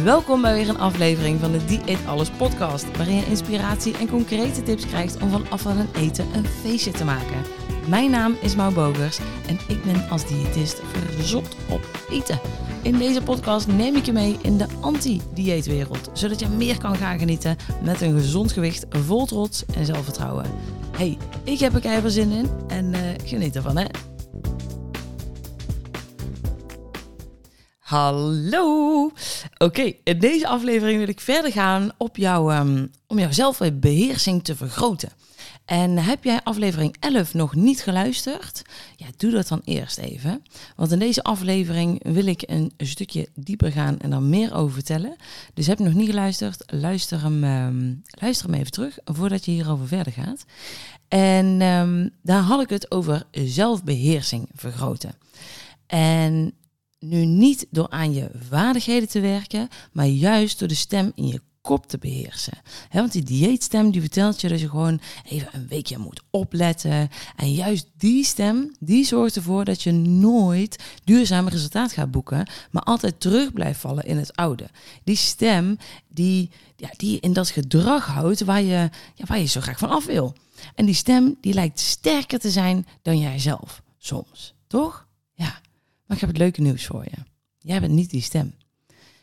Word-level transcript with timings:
Welkom 0.00 0.42
bij 0.42 0.54
weer 0.54 0.68
een 0.68 0.78
aflevering 0.78 1.40
van 1.40 1.52
de 1.52 1.64
Dieet 1.64 2.06
Alles 2.06 2.30
podcast, 2.30 2.96
waarin 2.96 3.16
je 3.16 3.26
inspiratie 3.26 3.96
en 3.98 4.08
concrete 4.08 4.62
tips 4.62 4.86
krijgt 4.86 5.22
om 5.22 5.30
van 5.30 5.50
afval 5.50 5.76
en 5.76 5.88
eten 5.94 6.26
een 6.34 6.46
feestje 6.46 6.90
te 6.90 7.04
maken. 7.04 7.42
Mijn 7.88 8.10
naam 8.10 8.36
is 8.40 8.56
Mau 8.56 8.74
Bogers 8.74 9.18
en 9.46 9.58
ik 9.68 9.84
ben 9.84 10.08
als 10.08 10.26
diëtist 10.26 10.80
verzot 10.92 11.56
op 11.68 11.80
eten. 12.10 12.40
In 12.82 12.98
deze 12.98 13.22
podcast 13.22 13.66
neem 13.66 13.96
ik 13.96 14.04
je 14.04 14.12
mee 14.12 14.38
in 14.42 14.58
de 14.58 14.66
anti-dieetwereld, 14.80 16.10
zodat 16.12 16.40
je 16.40 16.48
meer 16.48 16.78
kan 16.78 16.96
gaan 16.96 17.18
genieten 17.18 17.56
met 17.82 18.00
een 18.00 18.14
gezond 18.14 18.52
gewicht 18.52 18.86
vol 18.88 19.26
trots 19.26 19.64
en 19.74 19.86
zelfvertrouwen. 19.86 20.46
Hey, 20.96 21.18
ik 21.44 21.58
heb 21.58 21.74
er 21.74 21.80
keihard 21.80 22.12
zin 22.12 22.30
in 22.30 22.48
en 22.68 22.92
uh, 22.92 22.98
geniet 23.24 23.56
ervan 23.56 23.76
hè. 23.76 24.11
Hallo! 27.92 29.10
Oké, 29.58 29.92
in 30.04 30.18
deze 30.18 30.48
aflevering 30.48 30.98
wil 30.98 31.08
ik 31.08 31.20
verder 31.20 31.52
gaan 31.52 31.90
op 31.96 32.16
um, 32.16 32.90
om 33.06 33.18
jouw 33.18 33.32
zelfbeheersing 33.32 34.44
te 34.44 34.56
vergroten. 34.56 35.08
En 35.64 35.98
heb 35.98 36.24
jij 36.24 36.40
aflevering 36.42 36.96
11 37.00 37.34
nog 37.34 37.54
niet 37.54 37.82
geluisterd? 37.82 38.62
Ja, 38.96 39.06
doe 39.16 39.30
dat 39.30 39.48
dan 39.48 39.60
eerst 39.64 39.98
even. 39.98 40.42
Want 40.76 40.92
in 40.92 40.98
deze 40.98 41.22
aflevering 41.22 42.12
wil 42.12 42.26
ik 42.26 42.42
een 42.46 42.72
stukje 42.78 43.28
dieper 43.34 43.72
gaan 43.72 43.98
en 43.98 44.12
er 44.12 44.22
meer 44.22 44.54
over 44.54 44.72
vertellen. 44.72 45.16
Dus 45.54 45.66
heb 45.66 45.78
je 45.78 45.84
nog 45.84 45.94
niet 45.94 46.08
geluisterd, 46.08 46.62
luister 46.66 47.22
hem, 47.22 47.44
um, 47.44 48.02
luister 48.20 48.46
hem 48.50 48.58
even 48.58 48.72
terug 48.72 48.98
voordat 49.04 49.44
je 49.44 49.50
hierover 49.50 49.86
verder 49.88 50.12
gaat. 50.12 50.44
En 51.08 51.60
um, 51.62 52.10
daar 52.22 52.42
had 52.42 52.62
ik 52.62 52.68
het 52.68 52.90
over 52.90 53.26
zelfbeheersing 53.30 54.48
vergroten. 54.54 55.14
En 55.86 56.54
nu 57.02 57.24
niet 57.24 57.66
door 57.70 57.88
aan 57.88 58.14
je 58.14 58.30
vaardigheden 58.48 59.08
te 59.08 59.20
werken, 59.20 59.68
maar 59.92 60.06
juist 60.06 60.58
door 60.58 60.68
de 60.68 60.74
stem 60.74 61.12
in 61.14 61.26
je 61.26 61.40
kop 61.62 61.86
te 61.86 61.98
beheersen. 61.98 62.58
want 62.92 63.12
die 63.12 63.22
dieetstem 63.22 63.90
die 63.90 64.00
vertelt 64.00 64.40
je 64.40 64.48
dat 64.48 64.60
je 64.60 64.68
gewoon 64.68 65.00
even 65.28 65.48
een 65.52 65.68
weekje 65.68 65.98
moet 65.98 66.22
opletten. 66.30 67.08
En 67.36 67.52
juist 67.52 67.90
die 67.96 68.24
stem, 68.24 68.74
die 68.78 69.04
zorgt 69.04 69.36
ervoor 69.36 69.64
dat 69.64 69.82
je 69.82 69.92
nooit 69.92 70.84
duurzame 71.04 71.50
resultaat 71.50 71.92
gaat 71.92 72.10
boeken, 72.10 72.50
maar 72.70 72.82
altijd 72.82 73.20
terug 73.20 73.52
blijft 73.52 73.80
vallen 73.80 74.04
in 74.04 74.16
het 74.16 74.36
oude. 74.36 74.68
Die 75.04 75.16
stem 75.16 75.76
die, 76.08 76.50
ja, 76.76 76.88
die 76.96 77.20
in 77.20 77.32
dat 77.32 77.50
gedrag 77.50 78.06
houdt 78.06 78.44
waar 78.44 78.62
je, 78.62 78.90
ja, 79.14 79.24
waar 79.26 79.38
je 79.38 79.46
zo 79.46 79.60
graag 79.60 79.78
van 79.78 79.90
af 79.90 80.04
wil. 80.04 80.34
En 80.74 80.86
die 80.86 80.94
stem 80.94 81.36
die 81.40 81.54
lijkt 81.54 81.80
sterker 81.80 82.38
te 82.38 82.50
zijn 82.50 82.86
dan 83.02 83.18
jijzelf, 83.18 83.82
soms. 83.98 84.54
Toch? 84.66 85.06
Maar 86.12 86.20
ik 86.20 86.26
heb 86.26 86.36
het 86.36 86.44
leuke 86.46 86.60
nieuws 86.60 86.86
voor 86.86 87.04
je. 87.04 87.16
Jij 87.58 87.80
bent 87.80 87.92
niet 87.92 88.10
die 88.10 88.22
stem. 88.22 88.54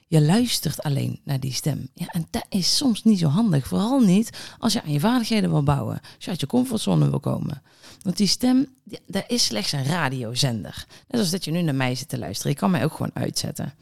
Je 0.07 0.21
luistert 0.21 0.83
alleen 0.83 1.19
naar 1.23 1.39
die 1.39 1.53
stem. 1.53 1.89
Ja, 1.93 2.07
en 2.07 2.27
dat 2.29 2.45
is 2.49 2.77
soms 2.77 3.03
niet 3.03 3.19
zo 3.19 3.27
handig. 3.27 3.67
Vooral 3.67 3.99
niet 3.99 4.29
als 4.59 4.73
je 4.73 4.83
aan 4.83 4.91
je 4.91 4.99
vaardigheden 4.99 5.49
wil 5.49 5.63
bouwen. 5.63 5.99
Als 6.15 6.25
je 6.25 6.29
uit 6.29 6.39
je 6.39 6.47
comfortzone 6.47 7.09
wil 7.09 7.19
komen. 7.19 7.61
Want 8.01 8.17
die 8.17 8.27
stem, 8.27 8.67
dat 9.07 9.23
is 9.27 9.45
slechts 9.45 9.71
een 9.71 9.83
radiozender. 9.83 10.85
Net 11.07 11.19
als 11.21 11.29
dat 11.29 11.45
je 11.45 11.51
nu 11.51 11.61
naar 11.61 11.75
mij 11.75 11.95
zit 11.95 12.09
te 12.09 12.17
luisteren. 12.17 12.51
Je 12.51 12.57
kan 12.57 12.71
mij 12.71 12.83
ook 12.83 12.91
gewoon 12.93 13.11
uitzetten. 13.13 13.73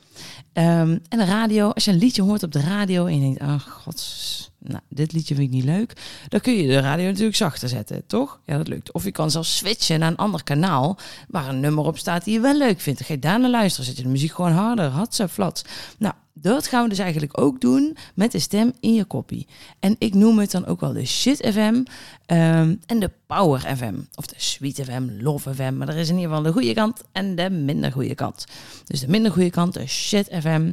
Um, 0.53 1.01
en 1.09 1.17
de 1.17 1.25
radio, 1.25 1.69
als 1.69 1.85
je 1.85 1.91
een 1.91 1.97
liedje 1.97 2.21
hoort 2.21 2.43
op 2.43 2.51
de 2.51 2.61
radio 2.61 3.05
en 3.05 3.13
je 3.13 3.21
denkt, 3.21 3.41
oh 3.41 3.59
god, 3.59 4.51
nou, 4.59 4.81
dit 4.89 5.11
liedje 5.11 5.35
vind 5.35 5.47
ik 5.47 5.53
niet 5.53 5.63
leuk. 5.63 5.93
Dan 6.27 6.39
kun 6.39 6.53
je 6.53 6.67
de 6.67 6.79
radio 6.79 7.05
natuurlijk 7.05 7.35
zachter 7.35 7.69
zetten, 7.69 8.03
toch? 8.07 8.39
Ja, 8.45 8.57
dat 8.57 8.67
lukt. 8.67 8.91
Of 8.91 9.03
je 9.03 9.11
kan 9.11 9.31
zelfs 9.31 9.57
switchen 9.57 9.99
naar 9.99 10.11
een 10.11 10.17
ander 10.17 10.43
kanaal 10.43 10.97
waar 11.27 11.47
een 11.47 11.59
nummer 11.59 11.85
op 11.85 11.97
staat 11.97 12.23
die 12.23 12.33
je 12.33 12.39
wel 12.39 12.57
leuk 12.57 12.79
vindt. 12.79 12.99
Dan 12.99 13.07
ga 13.07 13.13
je 13.13 13.19
daar 13.19 13.39
naar 13.39 13.49
luisteren, 13.49 13.85
zet 13.85 13.97
je 13.97 14.03
de 14.03 14.09
muziek 14.09 14.31
gewoon 14.31 14.51
harder, 14.51 15.05
ze 15.09 15.27
flats. 15.27 15.63
Nou, 15.97 16.13
dat 16.33 16.67
gaan 16.67 16.83
we 16.83 16.89
dus 16.89 16.99
eigenlijk 16.99 17.39
ook 17.41 17.61
doen 17.61 17.97
met 18.13 18.31
de 18.31 18.39
stem 18.39 18.73
in 18.79 18.93
je 18.93 19.03
kopie. 19.03 19.47
En 19.79 19.95
ik 19.99 20.13
noem 20.13 20.39
het 20.39 20.51
dan 20.51 20.65
ook 20.65 20.79
wel 20.79 20.93
de 20.93 21.05
shit 21.05 21.37
FM 21.37 21.73
um, 21.73 21.85
en 22.85 22.99
de 22.99 23.11
power 23.27 23.59
FM. 23.59 23.95
Of 24.15 24.25
de 24.25 24.35
sweet 24.37 24.83
FM, 24.83 25.09
love 25.19 25.53
FM. 25.53 25.77
Maar 25.77 25.89
er 25.89 25.95
is 25.97 26.09
in 26.09 26.15
ieder 26.15 26.29
geval 26.29 26.43
de 26.43 26.51
goede 26.51 26.73
kant 26.73 27.01
en 27.11 27.35
de 27.35 27.49
minder 27.49 27.91
goede 27.91 28.15
kant. 28.15 28.45
Dus 28.85 28.99
de 28.99 29.07
minder 29.07 29.31
goede 29.31 29.49
kant, 29.49 29.73
de 29.73 29.87
shit 29.87 30.27
FM. 30.39 30.71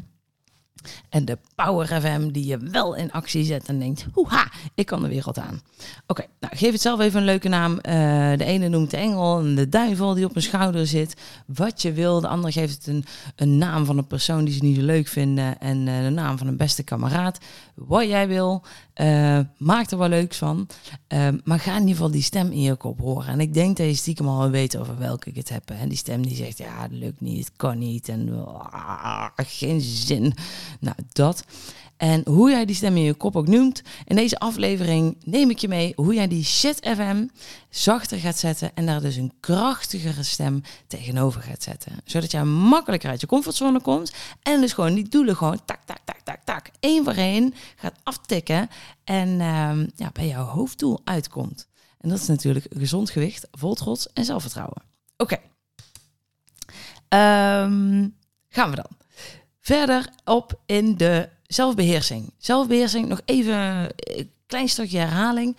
En 1.09 1.25
de 1.25 1.39
Power 1.55 1.87
FM 2.01 2.29
die 2.31 2.47
je 2.47 2.59
wel 2.59 2.95
in 2.95 3.13
actie 3.13 3.45
zet 3.45 3.69
en 3.69 3.79
denkt, 3.79 4.07
hoeha, 4.13 4.51
ik 4.75 4.87
kan 4.87 5.03
de 5.03 5.09
wereld 5.09 5.39
aan. 5.39 5.61
Oké, 6.07 6.25
nou 6.41 6.57
geef 6.57 6.73
het 6.73 6.81
zelf 6.81 7.01
even 7.01 7.19
een 7.19 7.27
leuke 7.27 7.49
naam. 7.49 7.73
Uh, 7.73 7.83
de 8.39 8.45
ene 8.45 8.69
noemt 8.69 8.91
de 8.91 8.97
engel 8.97 9.39
en 9.39 9.55
de 9.55 9.69
duivel 9.69 10.15
die 10.15 10.25
op 10.25 10.35
mijn 10.35 10.45
schouder 10.45 10.87
zit. 10.87 11.15
Wat 11.47 11.83
je 11.83 11.93
wil. 11.93 12.21
De 12.21 12.29
andere 12.29 12.53
geeft 12.53 12.75
het 12.75 12.87
een, 12.87 13.05
een 13.37 13.59
naam 13.59 13.85
van 13.85 13.99
een 13.99 14.07
persoon 14.07 14.45
die 14.45 14.55
ze 14.55 14.65
niet 14.65 14.77
zo 14.77 14.83
leuk 14.83 15.09
vinden. 15.09 15.61
En 15.61 15.87
uh, 15.87 16.03
de 16.03 16.11
naam 16.11 16.39
van 16.39 16.47
een 16.47 16.57
beste 16.57 16.83
kameraad. 16.83 17.39
Wat 17.75 18.07
jij 18.07 18.29
wil. 18.29 18.63
Uh, 18.95 19.39
maak 19.57 19.91
er 19.91 19.99
wel 19.99 20.09
leuks 20.09 20.37
van. 20.37 20.69
maar 21.45 21.61
ga 21.61 21.73
in 21.73 21.81
ieder 21.81 21.95
geval 21.95 22.11
die 22.11 22.23
stem 22.23 22.51
in 22.51 22.61
je 22.61 22.75
kop 22.75 23.01
horen. 23.01 23.33
En 23.33 23.41
ik 23.41 23.55
denk 23.55 23.77
dat 23.77 23.87
je 23.87 23.95
stiekem 23.95 24.29
al 24.29 24.51
weet 24.51 24.77
over 24.77 24.99
welke 24.99 25.29
ik 25.29 25.37
het 25.37 25.49
heb. 25.49 25.71
En 25.71 25.89
die 25.89 25.99
stem 25.99 26.27
die 26.27 26.37
zegt, 26.37 26.59
ja, 26.59 26.89
dat 26.89 26.99
lukt 26.99 27.21
niet, 27.21 27.45
het 27.45 27.57
kan 27.57 27.79
niet. 27.79 28.09
En 28.09 28.47
ah, 28.71 29.29
geen 29.37 29.81
zin. 29.81 30.35
Nou, 30.81 30.97
dat. 31.13 31.45
En 31.97 32.23
hoe 32.25 32.51
jij 32.51 32.65
die 32.65 32.75
stem 32.75 32.97
in 32.97 33.03
je 33.03 33.15
kop 33.15 33.37
ook 33.37 33.49
noemt, 33.49 33.83
in 34.05 34.17
deze 34.17 34.39
aflevering 34.39 35.17
neem 35.25 35.51
ik 35.51 35.59
je 35.59 35.69
mee 35.69 35.93
hoe 35.97 36.15
jij 36.15 36.29
die 36.29 36.45
shit 36.45 36.89
FM 36.97 37.27
zachter 37.71 38.19
gaat 38.19 38.39
zetten 38.39 38.71
en 38.75 38.87
daar 38.87 39.01
dus 39.01 39.17
een 39.17 39.33
krachtigere 39.41 40.23
stem 40.23 40.63
tegenover 40.87 41.43
gaat 41.43 41.63
zetten. 41.63 41.93
Zodat 42.05 42.31
jij 42.31 42.45
makkelijker 42.45 43.11
uit 43.11 43.21
je 43.21 43.27
comfortzone 43.27 43.81
komt 43.81 44.13
en 44.43 44.61
dus 44.61 44.73
gewoon 44.73 44.95
die 44.95 45.09
doelen 45.09 45.37
gewoon 45.37 45.61
tak, 45.65 45.81
tak, 45.85 45.99
tak, 46.05 46.21
tak, 46.21 46.41
tak, 46.45 46.71
één 46.81 47.05
voor 47.05 47.13
één 47.13 47.55
gaat 47.77 47.99
aftikken 48.03 48.69
en 49.05 49.29
uh, 49.29 49.87
ja, 49.97 50.11
bij 50.13 50.27
jouw 50.27 50.45
hoofddoel 50.45 51.01
uitkomt. 51.05 51.69
En 51.99 52.09
dat 52.09 52.19
is 52.19 52.27
natuurlijk 52.27 52.67
gezond 52.71 53.11
gewicht, 53.11 53.49
vol 53.51 53.75
trots 53.75 54.13
en 54.13 54.25
zelfvertrouwen. 54.25 54.83
Oké. 55.17 55.39
Um, 57.09 58.17
gaan 58.49 58.71
we 58.71 58.77
dan. 58.77 59.04
Verder 59.65 60.09
op 60.25 60.61
in 60.67 60.97
de 60.97 61.29
zelfbeheersing. 61.47 62.33
Zelfbeheersing, 62.39 63.09
nog 63.09 63.21
even 63.25 63.55
een 63.97 64.31
klein 64.47 64.69
stukje 64.69 64.99
herhaling. 64.99 65.57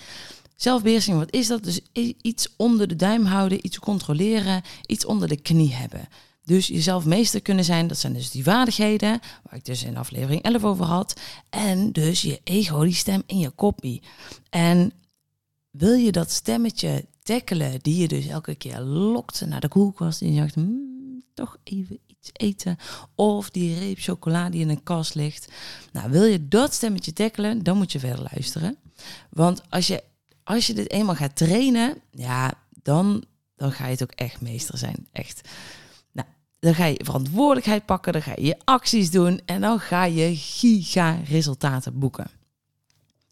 Zelfbeheersing, 0.56 1.18
wat 1.18 1.34
is 1.34 1.48
dat? 1.48 1.64
Dus 1.64 1.80
iets 2.22 2.54
onder 2.58 2.88
de 2.88 2.96
duim 2.96 3.26
houden, 3.26 3.66
iets 3.66 3.80
controleren, 3.80 4.62
iets 4.86 5.06
onder 5.06 5.28
de 5.28 5.42
knie 5.42 5.74
hebben. 5.74 6.08
Dus 6.44 6.68
jezelf 6.68 7.06
meester 7.06 7.42
kunnen 7.42 7.66
zijn, 7.66 7.88
dat 7.88 7.98
zijn 7.98 8.14
dus 8.14 8.32
die 8.32 8.44
vaardigheden, 8.44 9.20
waar 9.44 9.60
ik 9.60 9.66
dus 9.66 9.84
in 9.84 9.98
aflevering 9.98 10.42
11 10.42 10.64
over 10.64 10.86
had. 10.86 11.20
En 11.50 11.92
dus 11.92 12.22
je 12.22 12.40
ego, 12.44 12.84
die 12.84 12.94
stem 12.94 13.24
in 13.26 13.38
je 13.38 13.50
kopie. 13.50 14.02
En 14.50 14.92
wil 15.72 15.94
je 15.94 16.12
dat 16.12 16.32
stemmetje 16.32 17.06
tackelen, 17.24 17.80
die 17.82 17.98
je 17.98 18.08
dus 18.08 18.28
elke 18.28 18.56
keer 18.56 18.80
lokt 18.80 19.46
naar 19.46 19.62
de 19.62 19.68
koelkast 19.68 20.22
en 20.22 20.34
je 20.34 20.42
zegt, 20.42 20.56
hmm, 20.56 21.24
toch 21.34 21.58
even 21.64 22.00
eten. 22.34 22.78
Of 23.16 23.50
die 23.50 23.80
reep 23.80 23.98
chocolade 24.00 24.52
die 24.52 24.62
in 24.62 24.70
een 24.70 24.84
kast 24.84 25.16
ligt. 25.16 25.48
Nou, 25.92 26.10
wil 26.12 26.24
je 26.24 26.48
dat 26.48 26.74
stemmetje 26.74 27.14
tackelen, 27.14 27.64
dan 27.64 27.78
moet 27.78 27.92
je 27.92 28.00
verder 28.00 28.28
luisteren. 28.32 28.78
Want 29.30 29.62
als 29.70 29.88
je, 29.88 30.04
als 30.44 30.68
je 30.68 30.74
dit 30.74 30.92
eenmaal 30.92 31.16
gaat 31.16 31.36
trainen, 31.36 31.98
ja, 32.12 32.54
dan, 32.84 33.24
dan 33.56 33.72
ga 33.72 33.86
je 33.86 33.92
het 33.92 34.04
ook 34.04 34.12
echt 34.12 34.42
meester 34.42 34.78
zijn. 34.78 35.08
Echt. 35.12 35.50
Nou, 36.12 36.28
dan 36.60 36.76
ga 36.76 36.86
je 36.86 37.04
verantwoordelijkheid 37.04 37.86
pakken, 37.86 38.14
dan 38.14 38.22
ga 38.22 38.34
je 38.36 38.46
je 38.46 38.60
acties 38.64 39.12
doen 39.12 39.42
en 39.46 39.62
dan 39.62 39.80
ga 39.80 40.04
je 40.04 40.36
giga 40.36 41.20
resultaten 41.28 42.00
boeken. 42.00 42.32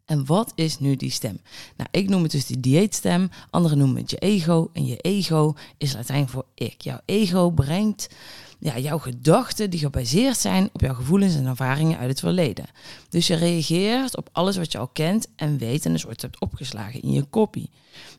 En 0.05 0.25
wat 0.25 0.51
is 0.55 0.79
nu 0.79 0.95
die 0.95 1.09
stem? 1.09 1.39
Nou, 1.77 1.89
ik 1.91 2.09
noem 2.09 2.23
het 2.23 2.31
dus 2.31 2.45
die 2.45 2.59
dieetstem. 2.59 3.29
Anderen 3.49 3.77
noemen 3.77 4.01
het 4.01 4.09
je 4.09 4.17
ego. 4.17 4.69
En 4.73 4.85
je 4.85 4.97
ego 4.97 5.53
is 5.77 5.93
Latijn 5.93 6.29
voor 6.29 6.45
ik. 6.53 6.81
Jouw 6.81 6.99
ego 7.05 7.49
brengt 7.49 8.09
ja, 8.63 8.77
jouw 8.77 8.97
gedachten 8.97 9.69
die 9.69 9.79
gebaseerd 9.79 10.37
zijn 10.37 10.69
op 10.73 10.81
jouw 10.81 10.93
gevoelens 10.93 11.35
en 11.35 11.45
ervaringen 11.45 11.97
uit 11.97 12.09
het 12.09 12.19
verleden. 12.19 12.65
Dus 13.09 13.27
je 13.27 13.35
reageert 13.35 14.17
op 14.17 14.29
alles 14.31 14.57
wat 14.57 14.71
je 14.71 14.77
al 14.77 14.87
kent 14.87 15.27
en 15.35 15.57
weet 15.57 15.85
en 15.85 15.91
dus 15.91 16.03
wordt 16.03 16.21
hebt 16.21 16.39
opgeslagen 16.39 17.01
in 17.01 17.11
je 17.11 17.23
kopie. 17.23 17.69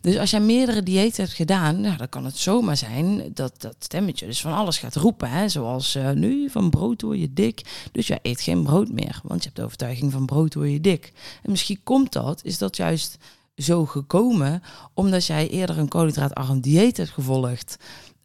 Dus 0.01 0.19
als 0.19 0.31
jij 0.31 0.41
meerdere 0.41 0.83
diëten 0.83 1.25
hebt 1.25 1.37
gedaan, 1.37 1.81
nou, 1.81 1.97
dan 1.97 2.09
kan 2.09 2.25
het 2.25 2.37
zomaar 2.37 2.77
zijn 2.77 3.31
dat 3.35 3.61
dat 3.61 3.77
stemmetje 3.79 4.27
dus 4.27 4.41
van 4.41 4.53
alles 4.53 4.79
gaat 4.79 4.97
roepen. 4.97 5.31
Hè? 5.31 5.49
Zoals 5.49 5.97
uh, 5.97 6.11
nu, 6.11 6.51
van 6.51 6.71
brood 6.71 7.03
word 7.03 7.19
je 7.19 7.33
dik, 7.33 7.89
dus 7.93 8.07
jij 8.07 8.19
eet 8.23 8.41
geen 8.41 8.63
brood 8.63 8.89
meer. 8.89 9.21
Want 9.23 9.39
je 9.39 9.45
hebt 9.45 9.57
de 9.57 9.65
overtuiging 9.65 10.13
van 10.13 10.27
brood 10.27 10.55
word 10.55 10.71
je 10.71 10.81
dik. 10.81 11.13
En 11.43 11.51
misschien 11.51 11.81
komt 11.83 12.13
dat, 12.13 12.45
is 12.45 12.59
dat 12.59 12.77
juist 12.77 13.19
zo 13.57 13.87
gekomen 13.87 14.63
omdat 14.95 15.27
jij 15.27 15.49
eerder 15.49 15.79
een 15.79 15.89
koolhydraatarm 15.89 16.61
dieet 16.61 16.97
hebt 16.97 17.11
gevolgd. 17.11 17.77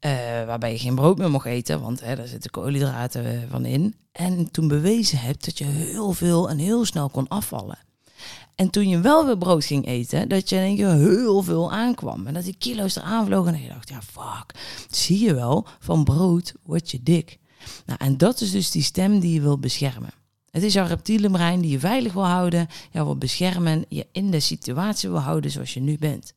Uh, 0.06 0.12
waarbij 0.46 0.72
je 0.72 0.80
geen 0.80 0.96
brood 0.96 1.18
meer 1.18 1.32
mocht 1.32 1.46
eten, 1.46 1.82
want 1.82 2.02
hè, 2.02 2.16
daar 2.16 2.28
zitten 2.28 2.52
koolhydraten 2.52 3.48
van 3.50 3.66
in. 3.66 3.96
En 4.12 4.52
toen 4.52 4.68
bewezen 4.68 5.20
hebt 5.20 5.46
dat 5.46 5.58
je 5.58 5.66
heel 5.66 6.12
veel 6.12 6.50
en 6.50 6.58
heel 6.58 6.86
snel 6.86 7.10
kon 7.10 7.28
afvallen. 7.28 7.78
En 8.56 8.70
toen 8.70 8.90
je 8.90 9.00
wel 9.00 9.26
weer 9.26 9.38
brood 9.38 9.66
ging 9.66 9.88
eten, 9.88 10.30
dat 10.30 10.50
je 10.50 10.56
in 10.56 10.88
heel 10.88 11.42
veel 11.42 11.72
aankwam. 11.72 12.28
En 12.28 12.34
dat 12.34 12.44
die 12.44 12.56
kilo's 12.58 12.96
eraan 12.96 13.26
vlogen 13.26 13.54
en 13.54 13.62
je 13.62 13.68
dacht, 13.68 13.90
ja 13.90 14.02
fuck, 14.02 14.54
zie 14.90 15.20
je 15.20 15.34
wel, 15.34 15.68
van 15.80 16.04
brood 16.04 16.54
word 16.64 16.92
je 16.92 17.04
dik. 17.04 17.38
Nou, 17.86 18.00
en 18.02 18.18
dat 18.18 18.42
is 18.42 18.52
dus 18.52 18.72
die 18.72 18.84
stem 18.84 19.20
die 19.20 19.34
je 19.34 19.42
wil 19.42 19.60
beschermen. 19.60 20.12
Het 20.52 20.64
is 20.64 20.74
jouw 20.74 20.88
reptiele 20.88 21.30
brein 21.30 21.62
die 21.62 21.72
je 21.72 21.80
veilig 21.80 22.14
wil 22.14 22.26
houden, 22.26 22.68
jou 22.92 23.06
wil 23.06 23.18
beschermen, 23.18 23.86
je 23.90 24.08
in 24.12 24.32
de 24.32 24.40
situatie 24.40 25.10
wil 25.10 25.20
houden 25.20 25.52
zoals 25.52 25.74
je 25.74 25.80
nu 25.80 25.98
bent. 25.98 26.34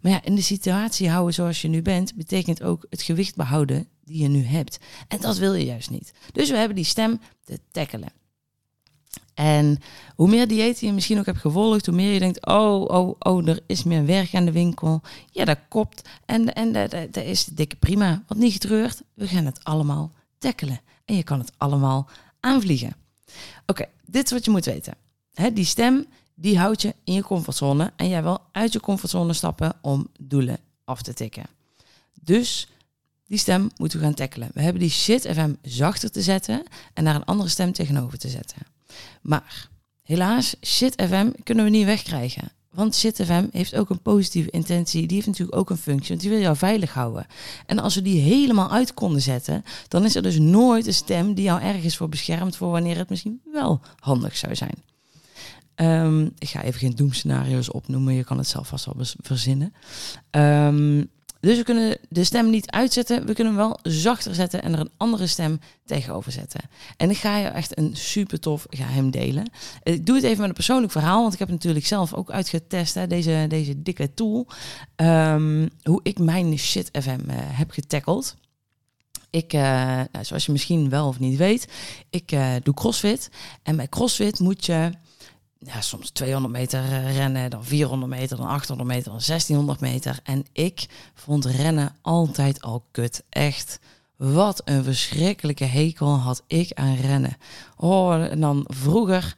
Maar 0.00 0.12
ja, 0.12 0.22
in 0.24 0.34
de 0.34 0.42
situatie 0.42 1.10
houden 1.10 1.34
zoals 1.34 1.62
je 1.62 1.68
nu 1.68 1.82
bent, 1.82 2.14
betekent 2.14 2.62
ook 2.62 2.86
het 2.90 3.02
gewicht 3.02 3.36
behouden 3.36 3.88
die 4.04 4.22
je 4.22 4.28
nu 4.28 4.44
hebt. 4.44 4.78
En 5.08 5.20
dat 5.20 5.36
wil 5.36 5.54
je 5.54 5.64
juist 5.64 5.90
niet. 5.90 6.12
Dus 6.32 6.50
we 6.50 6.56
hebben 6.56 6.76
die 6.76 6.84
stem 6.84 7.20
te 7.44 7.60
tackelen. 7.70 8.08
En 9.34 9.78
hoe 10.14 10.28
meer 10.28 10.48
diëten 10.48 10.86
je 10.86 10.92
misschien 10.92 11.18
ook 11.18 11.26
hebt 11.26 11.38
gevolgd, 11.38 11.86
hoe 11.86 11.94
meer 11.94 12.12
je 12.12 12.18
denkt, 12.18 12.46
oh, 12.46 12.82
oh, 12.82 13.14
oh, 13.18 13.48
er 13.48 13.60
is 13.66 13.82
meer 13.82 14.06
werk 14.06 14.34
aan 14.34 14.44
de 14.44 14.52
winkel. 14.52 15.00
Ja, 15.30 15.44
dat 15.44 15.58
kopt. 15.68 16.08
En, 16.24 16.54
en 16.54 16.72
dat, 16.72 16.90
dat 16.90 17.24
is 17.24 17.44
dikke 17.44 17.76
prima. 17.76 18.22
Wat 18.26 18.38
niet 18.38 18.52
getreurd, 18.52 19.02
we 19.14 19.28
gaan 19.28 19.44
het 19.46 19.64
allemaal 19.64 20.12
tackelen. 20.38 20.80
En 21.04 21.16
je 21.16 21.22
kan 21.22 21.38
het 21.38 21.52
allemaal 21.56 22.08
aanvliegen. 22.40 22.96
Oké, 23.66 23.84
dit 24.06 24.24
is 24.24 24.30
wat 24.30 24.44
je 24.44 24.50
moet 24.50 24.64
weten. 24.64 24.94
die 25.52 25.64
stem, 25.64 26.06
die 26.38 26.58
houdt 26.58 26.82
je 26.82 26.94
in 27.04 27.14
je 27.14 27.22
comfortzone. 27.22 27.92
En 27.96 28.08
jij 28.08 28.22
wil 28.22 28.38
uit 28.52 28.72
je 28.72 28.80
comfortzone 28.80 29.32
stappen 29.32 29.72
om 29.80 30.08
doelen 30.20 30.58
af 30.84 31.02
te 31.02 31.14
tikken. 31.14 31.44
Dus 32.20 32.68
die 33.26 33.38
stem 33.38 33.70
moeten 33.76 33.98
we 33.98 34.04
gaan 34.04 34.14
tackelen. 34.14 34.50
We 34.54 34.62
hebben 34.62 34.82
die 34.82 34.90
shit 34.90 35.28
FM 35.32 35.54
zachter 35.62 36.10
te 36.10 36.22
zetten 36.22 36.62
en 36.94 37.04
naar 37.04 37.14
een 37.14 37.24
andere 37.24 37.48
stem 37.48 37.72
tegenover 37.72 38.18
te 38.18 38.28
zetten. 38.28 38.66
Maar 39.22 39.68
helaas, 40.02 40.56
shit 40.62 41.02
FM 41.02 41.30
kunnen 41.42 41.64
we 41.64 41.70
niet 41.70 41.84
wegkrijgen. 41.84 42.50
Want 42.76 42.94
Shit 42.94 43.20
FM 43.24 43.46
heeft 43.52 43.74
ook 43.74 43.90
een 43.90 44.02
positieve 44.02 44.50
intentie. 44.50 45.06
Die 45.06 45.14
heeft 45.14 45.26
natuurlijk 45.26 45.58
ook 45.58 45.70
een 45.70 45.76
functie, 45.76 46.08
want 46.08 46.20
die 46.20 46.30
wil 46.30 46.40
jou 46.40 46.56
veilig 46.56 46.92
houden. 46.92 47.26
En 47.66 47.78
als 47.78 47.94
we 47.94 48.02
die 48.02 48.20
helemaal 48.20 48.70
uit 48.70 48.94
konden 48.94 49.22
zetten, 49.22 49.64
dan 49.88 50.04
is 50.04 50.14
er 50.14 50.22
dus 50.22 50.38
nooit 50.38 50.86
een 50.86 50.94
stem 50.94 51.34
die 51.34 51.44
jou 51.44 51.60
ergens 51.60 51.96
voor 51.96 52.08
beschermt 52.08 52.56
voor 52.56 52.70
wanneer 52.70 52.96
het 52.96 53.08
misschien 53.08 53.40
wel 53.52 53.80
handig 53.98 54.36
zou 54.36 54.54
zijn. 54.54 54.74
Ehm, 55.76 56.24
ik 56.38 56.48
ga 56.48 56.62
even 56.62 56.80
geen 56.80 56.94
doemscenario's 56.94 57.74
opnoemen, 57.74 58.14
je 58.14 58.24
kan 58.24 58.38
het 58.38 58.48
zelf 58.48 58.68
vast 58.68 58.84
wel 58.84 59.04
verzinnen. 59.22 59.72
Um, 60.30 61.10
dus 61.40 61.56
we 61.56 61.62
kunnen 61.62 61.98
de 62.08 62.24
stem 62.24 62.50
niet 62.50 62.70
uitzetten, 62.70 63.26
we 63.26 63.34
kunnen 63.34 63.54
hem 63.54 63.62
wel 63.62 63.78
zachter 63.82 64.34
zetten 64.34 64.62
en 64.62 64.72
er 64.72 64.80
een 64.80 64.90
andere 64.96 65.26
stem 65.26 65.60
tegenover 65.84 66.32
zetten. 66.32 66.60
En 66.96 67.10
ik 67.10 67.16
ga 67.16 67.36
je 67.36 67.46
echt 67.46 67.78
een 67.78 67.96
super 67.96 68.40
tof 68.40 68.66
geheim 68.70 69.10
delen. 69.10 69.50
Ik 69.82 70.06
doe 70.06 70.14
het 70.14 70.24
even 70.24 70.38
met 70.38 70.48
een 70.48 70.54
persoonlijk 70.54 70.92
verhaal, 70.92 71.20
want 71.20 71.32
ik 71.32 71.38
heb 71.38 71.48
natuurlijk 71.48 71.86
zelf 71.86 72.14
ook 72.14 72.30
uitgetest, 72.30 72.94
hè, 72.94 73.06
deze, 73.06 73.46
deze 73.48 73.82
dikke 73.82 74.14
tool, 74.14 74.46
um, 74.96 75.68
hoe 75.82 76.00
ik 76.02 76.18
mijn 76.18 76.58
shit 76.58 76.88
FM 76.92 77.30
uh, 77.30 77.34
heb 77.36 77.70
getackeld. 77.70 78.36
Ik, 79.30 79.52
uh, 79.52 79.60
nou, 80.12 80.24
zoals 80.24 80.46
je 80.46 80.52
misschien 80.52 80.88
wel 80.88 81.08
of 81.08 81.18
niet 81.18 81.38
weet, 81.38 81.68
ik 82.10 82.32
uh, 82.32 82.54
doe 82.62 82.74
crossfit. 82.74 83.30
En 83.62 83.76
bij 83.76 83.88
crossfit 83.88 84.38
moet 84.38 84.66
je 84.66 84.90
ja, 85.66 85.80
soms 85.80 86.10
200 86.10 86.52
meter 86.54 86.80
eh, 86.82 87.16
rennen, 87.16 87.50
dan 87.50 87.64
400 87.64 88.10
meter, 88.10 88.36
dan 88.36 88.46
800 88.46 88.88
meter, 88.88 89.10
dan 89.10 89.20
1600 89.26 89.80
meter. 89.80 90.18
En 90.22 90.44
ik 90.52 90.86
vond 91.14 91.44
rennen 91.44 91.96
altijd 92.02 92.62
al 92.62 92.84
kut. 92.90 93.22
Echt. 93.28 93.78
Wat 94.16 94.62
een 94.64 94.84
verschrikkelijke 94.84 95.64
hekel 95.64 96.18
had 96.18 96.42
ik 96.46 96.72
aan 96.72 96.96
rennen. 96.96 97.36
Oh, 97.76 98.14
en 98.14 98.40
dan 98.40 98.64
vroeger 98.68 99.36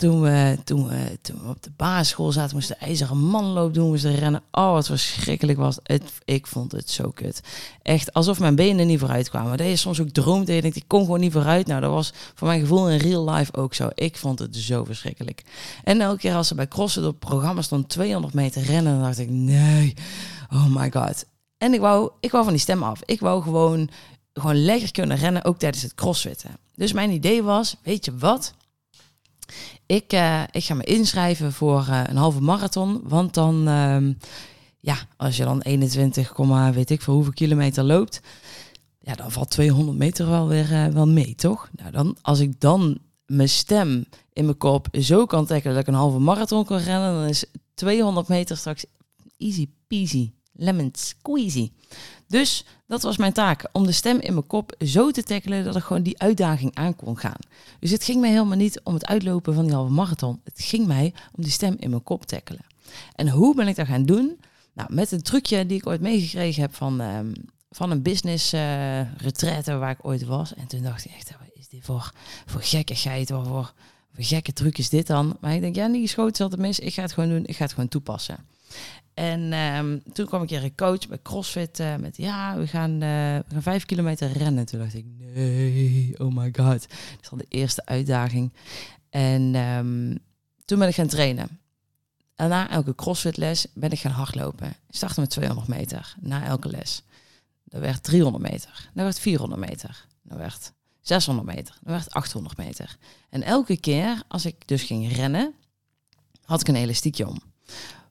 toen 0.00 0.20
we, 0.20 0.58
toen, 0.64 0.88
we, 0.88 1.18
toen 1.22 1.38
we 1.42 1.48
op 1.48 1.62
de 1.62 1.70
basisschool 1.76 2.32
zaten, 2.32 2.54
moesten 2.54 2.76
de 2.78 2.84
ijzeren 2.84 3.18
manloop 3.18 3.74
doen, 3.74 3.88
moesten 3.88 4.14
rennen. 4.14 4.42
Oh, 4.50 4.72
wat 4.72 4.86
verschrikkelijk 4.86 5.58
was 5.58 5.78
het. 5.82 6.02
Ik 6.24 6.46
vond 6.46 6.72
het 6.72 6.90
zo 6.90 7.10
kut. 7.10 7.40
Echt 7.82 8.12
alsof 8.12 8.38
mijn 8.40 8.54
benen 8.54 8.86
niet 8.86 8.98
vooruit 8.98 9.30
kwamen. 9.30 9.58
Dat 9.58 9.66
je 9.66 9.76
soms 9.76 10.00
ook 10.00 10.14
denkt, 10.46 10.76
ik 10.76 10.84
kom 10.86 11.00
gewoon 11.00 11.20
niet 11.20 11.32
vooruit. 11.32 11.66
Nou, 11.66 11.80
dat 11.80 11.90
was 11.90 12.12
voor 12.34 12.48
mijn 12.48 12.60
gevoel 12.60 12.90
in 12.90 12.98
real 12.98 13.30
life 13.30 13.54
ook 13.54 13.74
zo. 13.74 13.88
Ik 13.94 14.16
vond 14.16 14.38
het 14.38 14.56
zo 14.56 14.84
verschrikkelijk. 14.84 15.42
En 15.84 16.00
elke 16.00 16.18
keer 16.18 16.34
als 16.34 16.48
ze 16.48 16.54
bij 16.54 16.68
crossen 16.68 17.06
op 17.06 17.20
programma 17.20 17.62
stond 17.62 17.88
200 17.88 18.34
meter 18.34 18.62
rennen, 18.62 18.92
dan 18.92 19.02
dacht 19.02 19.18
ik, 19.18 19.30
nee, 19.30 19.94
oh 20.52 20.76
my 20.76 20.90
god. 20.90 21.24
En 21.58 21.72
ik 21.72 21.80
wou, 21.80 22.10
ik 22.20 22.30
wou 22.30 22.44
van 22.44 22.52
die 22.52 22.62
stem 22.62 22.82
af. 22.82 23.00
Ik 23.04 23.20
wou 23.20 23.42
gewoon, 23.42 23.90
gewoon 24.32 24.64
lekker 24.64 24.92
kunnen 24.92 25.16
rennen, 25.16 25.44
ook 25.44 25.58
tijdens 25.58 25.82
het 25.82 25.94
crossfitten. 25.94 26.50
Dus 26.74 26.92
mijn 26.92 27.10
idee 27.10 27.42
was, 27.42 27.76
weet 27.82 28.04
je 28.04 28.16
wat 28.16 28.54
ik, 29.86 30.12
uh, 30.12 30.42
ik 30.50 30.64
ga 30.64 30.74
me 30.74 30.84
inschrijven 30.84 31.52
voor 31.52 31.86
uh, 31.88 32.02
een 32.06 32.16
halve 32.16 32.40
marathon. 32.40 33.00
Want 33.04 33.34
dan, 33.34 33.68
uh, 33.68 34.14
ja, 34.80 34.96
als 35.16 35.36
je 35.36 35.44
dan 35.44 35.60
21, 35.60 36.36
weet 36.72 36.90
ik 36.90 37.02
voor 37.02 37.14
hoeveel 37.14 37.32
kilometer 37.32 37.84
loopt. 37.84 38.20
Ja, 39.00 39.14
dan 39.14 39.32
valt 39.32 39.50
200 39.50 39.98
meter 39.98 40.28
wel 40.28 40.48
weer 40.48 40.72
uh, 40.72 40.86
wel 40.86 41.08
mee, 41.08 41.34
toch? 41.34 41.68
Nou, 41.72 41.90
dan, 41.90 42.16
als 42.22 42.40
ik 42.40 42.60
dan 42.60 42.98
mijn 43.26 43.48
stem 43.48 44.04
in 44.32 44.44
mijn 44.44 44.56
kop 44.56 44.88
zo 44.92 45.26
kan 45.26 45.46
trekken 45.46 45.70
dat 45.70 45.80
ik 45.80 45.86
een 45.86 45.94
halve 45.94 46.18
marathon 46.18 46.64
kan 46.64 46.78
rennen, 46.78 47.14
dan 47.14 47.28
is 47.28 47.44
200 47.74 48.28
meter 48.28 48.56
straks 48.56 48.84
easy 49.38 49.68
peasy, 49.86 50.32
lemon 50.52 50.90
squeezy. 50.92 51.70
Dus 52.26 52.64
dat 52.90 53.02
was 53.02 53.16
mijn 53.16 53.32
taak, 53.32 53.68
om 53.72 53.86
de 53.86 53.92
stem 53.92 54.20
in 54.20 54.32
mijn 54.32 54.46
kop 54.46 54.74
zo 54.78 55.10
te 55.10 55.22
tackelen 55.22 55.64
dat 55.64 55.76
ik 55.76 55.82
gewoon 55.82 56.02
die 56.02 56.18
uitdaging 56.18 56.74
aan 56.74 56.96
kon 56.96 57.18
gaan. 57.18 57.38
Dus 57.80 57.90
het 57.90 58.04
ging 58.04 58.20
mij 58.20 58.30
helemaal 58.30 58.56
niet 58.56 58.80
om 58.84 58.94
het 58.94 59.06
uitlopen 59.06 59.54
van 59.54 59.64
die 59.64 59.74
halve 59.74 59.92
marathon. 59.92 60.40
Het 60.44 60.60
ging 60.60 60.86
mij 60.86 61.14
om 61.36 61.42
die 61.42 61.52
stem 61.52 61.76
in 61.78 61.90
mijn 61.90 62.02
kop 62.02 62.26
tackelen. 62.26 62.64
En 63.14 63.28
hoe 63.28 63.54
ben 63.54 63.68
ik 63.68 63.76
dat 63.76 63.86
gaan 63.86 64.04
doen? 64.04 64.40
Nou, 64.72 64.94
met 64.94 65.12
een 65.12 65.22
trucje 65.22 65.66
die 65.66 65.76
ik 65.76 65.86
ooit 65.86 66.00
meegekregen 66.00 66.62
heb 66.62 66.74
van, 66.74 67.00
um, 67.00 67.32
van 67.70 67.90
een 67.90 68.02
business 68.02 68.54
uh, 68.54 69.14
retraite 69.16 69.76
waar 69.76 69.90
ik 69.90 70.06
ooit 70.06 70.24
was. 70.24 70.54
En 70.54 70.66
toen 70.66 70.82
dacht 70.82 71.04
ik 71.04 71.12
echt, 71.12 71.30
wat 71.30 71.48
is 71.54 71.68
dit 71.68 71.84
voor, 71.84 72.12
voor 72.46 72.62
gekkigheid? 72.62 73.30
Wat 73.30 73.46
voor, 73.46 73.72
voor 74.14 74.24
gekke 74.24 74.52
truc 74.52 74.78
is 74.78 74.88
dit 74.88 75.06
dan? 75.06 75.36
Maar 75.40 75.54
ik 75.54 75.60
denk, 75.60 75.74
ja, 75.74 75.88
die 75.88 76.06
schoot 76.06 76.36
zat 76.36 76.56
mis. 76.56 76.78
Ik 76.78 76.94
ga 76.94 77.02
het 77.02 77.12
gewoon 77.12 77.28
doen. 77.28 77.46
Ik 77.46 77.56
ga 77.56 77.62
het 77.62 77.72
gewoon 77.72 77.88
toepassen. 77.88 78.36
En 79.20 79.52
um, 79.52 80.02
toen 80.12 80.26
kwam 80.26 80.42
ik 80.42 80.48
hier 80.48 80.64
een 80.64 80.74
coach 80.74 81.08
bij 81.08 81.18
CrossFit 81.22 81.80
uh, 81.80 81.96
met 81.96 82.16
ja, 82.16 82.56
we 82.56 82.66
gaan, 82.66 82.90
uh, 82.90 83.38
gaan 83.48 83.62
vijf 83.62 83.84
kilometer 83.84 84.32
rennen. 84.32 84.66
Toen 84.66 84.78
dacht 84.78 84.94
ik, 84.94 85.04
nee, 85.18 86.14
oh 86.18 86.34
my 86.34 86.44
god. 86.44 86.88
Dat 86.88 87.20
is 87.20 87.30
al 87.30 87.36
de 87.36 87.46
eerste 87.48 87.86
uitdaging. 87.86 88.52
En 89.10 89.54
um, 89.54 90.18
toen 90.64 90.78
ben 90.78 90.88
ik 90.88 90.94
gaan 90.94 91.06
trainen. 91.06 91.60
En 92.34 92.48
na 92.48 92.70
elke 92.70 92.94
CrossFit 92.94 93.36
les 93.36 93.66
ben 93.74 93.90
ik 93.90 93.98
gaan 93.98 94.12
hardlopen. 94.12 94.68
Ik 94.68 94.96
startte 94.96 95.20
met 95.20 95.30
200 95.30 95.68
meter 95.68 96.14
na 96.20 96.44
elke 96.44 96.68
les. 96.68 97.02
Dat 97.64 97.80
werd 97.80 98.02
300 98.02 98.50
meter. 98.50 98.90
Dat 98.94 99.04
werd 99.04 99.18
400 99.18 99.60
meter. 99.60 100.06
Dat 100.22 100.38
werd 100.38 100.72
600 101.00 101.46
meter. 101.46 101.78
Dat 101.80 101.92
werd 101.92 102.10
800 102.10 102.56
meter. 102.56 102.96
En 103.30 103.42
elke 103.42 103.76
keer 103.76 104.22
als 104.28 104.46
ik 104.46 104.68
dus 104.68 104.82
ging 104.82 105.12
rennen, 105.12 105.54
had 106.44 106.60
ik 106.60 106.68
een 106.68 106.74
elastiekje 106.74 107.28
om. 107.28 107.38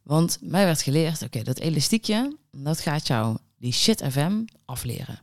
Want 0.04 0.38
mij 0.42 0.66
werd 0.66 0.82
geleerd, 0.82 1.22
oké, 1.22 1.44
dat 1.44 1.60
elastiekje, 1.60 2.38
dat 2.52 2.80
gaat 2.80 3.08
jou 3.08 3.38
die 3.58 3.74
shit 3.74 4.04
FM 4.12 4.44
afleren. 4.66 5.22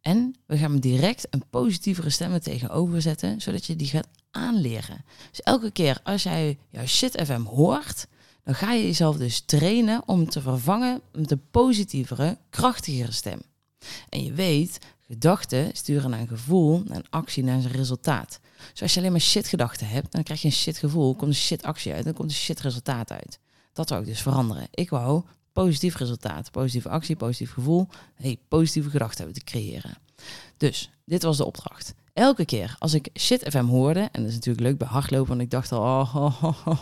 En 0.00 0.34
we 0.46 0.58
gaan 0.58 0.70
hem 0.70 0.80
direct 0.80 1.26
een 1.30 1.42
positievere 1.50 2.10
stem 2.10 2.40
tegenover 2.40 3.02
zetten, 3.02 3.40
zodat 3.40 3.66
je 3.66 3.76
die 3.76 3.86
gaat 3.86 4.08
aanleren. 4.30 5.04
Dus 5.30 5.42
elke 5.42 5.70
keer 5.70 6.00
als 6.02 6.22
jij 6.22 6.58
jouw 6.68 6.86
shit 6.86 7.22
FM 7.24 7.42
hoort, 7.42 8.06
dan 8.44 8.54
ga 8.54 8.72
je 8.72 8.82
jezelf 8.82 9.16
dus 9.16 9.40
trainen 9.40 10.02
om 10.06 10.28
te 10.28 10.40
vervangen 10.40 11.00
met 11.12 11.30
een 11.30 11.50
positievere, 11.50 12.38
krachtigere 12.50 13.12
stem. 13.12 13.40
En 14.08 14.24
je 14.24 14.32
weet, 14.32 14.78
gedachten 15.06 15.70
sturen 15.72 16.10
naar 16.10 16.20
een 16.20 16.28
gevoel, 16.28 16.82
een 16.86 17.04
actie, 17.10 17.44
naar 17.44 17.56
een 17.56 17.70
resultaat. 17.70 18.40
Dus 18.72 18.82
als 18.82 18.94
je 18.94 19.00
alleen 19.00 19.12
maar 19.12 19.20
shit 19.20 19.48
gedachten 19.48 19.88
hebt, 19.88 20.12
dan 20.12 20.22
krijg 20.22 20.40
je 20.40 20.46
een 20.46 20.54
shit 20.54 20.78
gevoel, 20.78 21.14
komt 21.14 21.30
een 21.30 21.36
shit 21.36 21.62
actie 21.62 21.92
uit, 21.92 22.04
dan 22.04 22.12
komt 22.12 22.30
een 22.30 22.36
shit 22.36 22.60
resultaat 22.60 23.10
uit. 23.10 23.38
Dat 23.80 23.88
wou 23.88 24.00
ik 24.02 24.08
dus 24.08 24.22
veranderen. 24.22 24.68
Ik 24.70 24.90
wou 24.90 25.22
positief 25.52 25.96
resultaat, 25.96 26.50
positieve 26.50 26.88
actie, 26.88 27.16
positief 27.16 27.52
gevoel, 27.52 27.88
hey, 28.14 28.38
positieve 28.48 28.90
gedachten 28.90 29.24
hebben 29.24 29.34
te 29.34 29.44
creëren. 29.44 29.96
Dus 30.56 30.90
dit 31.04 31.22
was 31.22 31.36
de 31.36 31.44
opdracht. 31.44 31.94
Elke 32.12 32.44
keer 32.44 32.76
als 32.78 32.94
ik 32.94 33.08
shit 33.18 33.44
FM 33.48 33.64
hoorde, 33.64 34.00
en 34.00 34.20
dat 34.20 34.28
is 34.28 34.34
natuurlijk 34.34 34.66
leuk 34.66 34.78
bij 34.78 34.88
hardlopen, 34.88 35.28
want 35.28 35.40
ik 35.40 35.50
dacht 35.50 35.72
al, 35.72 36.08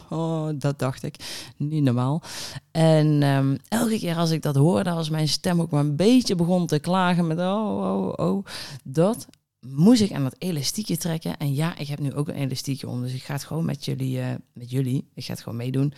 oh, 0.08 0.48
dat 0.54 0.78
dacht 0.78 1.02
ik, 1.02 1.16
niet 1.56 1.82
normaal. 1.82 2.22
En 2.70 3.22
um, 3.22 3.58
elke 3.68 3.98
keer 3.98 4.16
als 4.16 4.30
ik 4.30 4.42
dat 4.42 4.54
hoorde, 4.54 4.90
als 4.90 5.10
mijn 5.10 5.28
stem 5.28 5.60
ook 5.60 5.70
maar 5.70 5.80
een 5.80 5.96
beetje 5.96 6.34
begon 6.34 6.66
te 6.66 6.78
klagen 6.78 7.26
met, 7.26 7.38
oh, 7.38 7.98
oh, 7.98 8.12
oh, 8.16 8.44
dat 8.84 9.26
moest 9.60 10.00
ik 10.00 10.12
aan 10.12 10.22
dat 10.22 10.34
elastiekje 10.38 10.96
trekken. 10.96 11.36
En 11.36 11.54
ja, 11.54 11.78
ik 11.78 11.88
heb 11.88 11.98
nu 11.98 12.14
ook 12.14 12.28
een 12.28 12.34
elastiekje 12.34 12.88
om. 12.88 13.02
Dus 13.02 13.12
ik 13.12 13.22
ga 13.22 13.32
het 13.32 13.44
gewoon 13.44 13.64
met 13.64 13.84
jullie, 13.84 14.18
uh, 14.18 14.34
met 14.52 14.70
jullie, 14.70 15.08
ik 15.14 15.24
ga 15.24 15.32
het 15.32 15.42
gewoon 15.42 15.58
meedoen, 15.58 15.92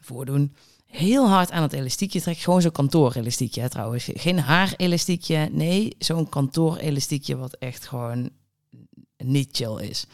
voordoen. 0.00 0.54
Heel 0.86 1.28
hard 1.28 1.50
aan 1.50 1.62
het 1.62 1.72
elastiekje 1.72 2.20
trekken. 2.20 2.44
Gewoon 2.44 2.62
zo'n 2.62 2.72
kantoorelastiekje 2.72 3.68
trouwens. 3.68 4.08
Geen 4.12 4.38
haarelastiekje. 4.38 5.48
Nee, 5.52 5.94
zo'n 5.98 6.28
kantoorelastiekje 6.28 7.36
wat 7.36 7.54
echt 7.54 7.86
gewoon 7.86 8.30
niet 9.16 9.56
chill 9.56 9.88
is. 9.88 10.06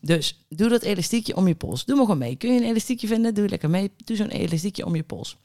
Dus 0.00 0.44
doe 0.48 0.68
dat 0.68 0.82
elastiekje 0.82 1.36
om 1.36 1.48
je 1.48 1.54
pols. 1.54 1.84
Doe 1.84 1.96
maar 1.96 2.04
gewoon 2.04 2.20
mee. 2.20 2.36
Kun 2.36 2.52
je 2.52 2.60
een 2.60 2.66
elastiekje 2.66 3.06
vinden? 3.06 3.34
Doe 3.34 3.48
lekker 3.48 3.70
mee. 3.70 3.90
Doe 3.96 4.16
zo'n 4.16 4.28
elastiekje 4.28 4.86
om 4.86 4.96
je 4.96 5.02
pols. 5.02 5.36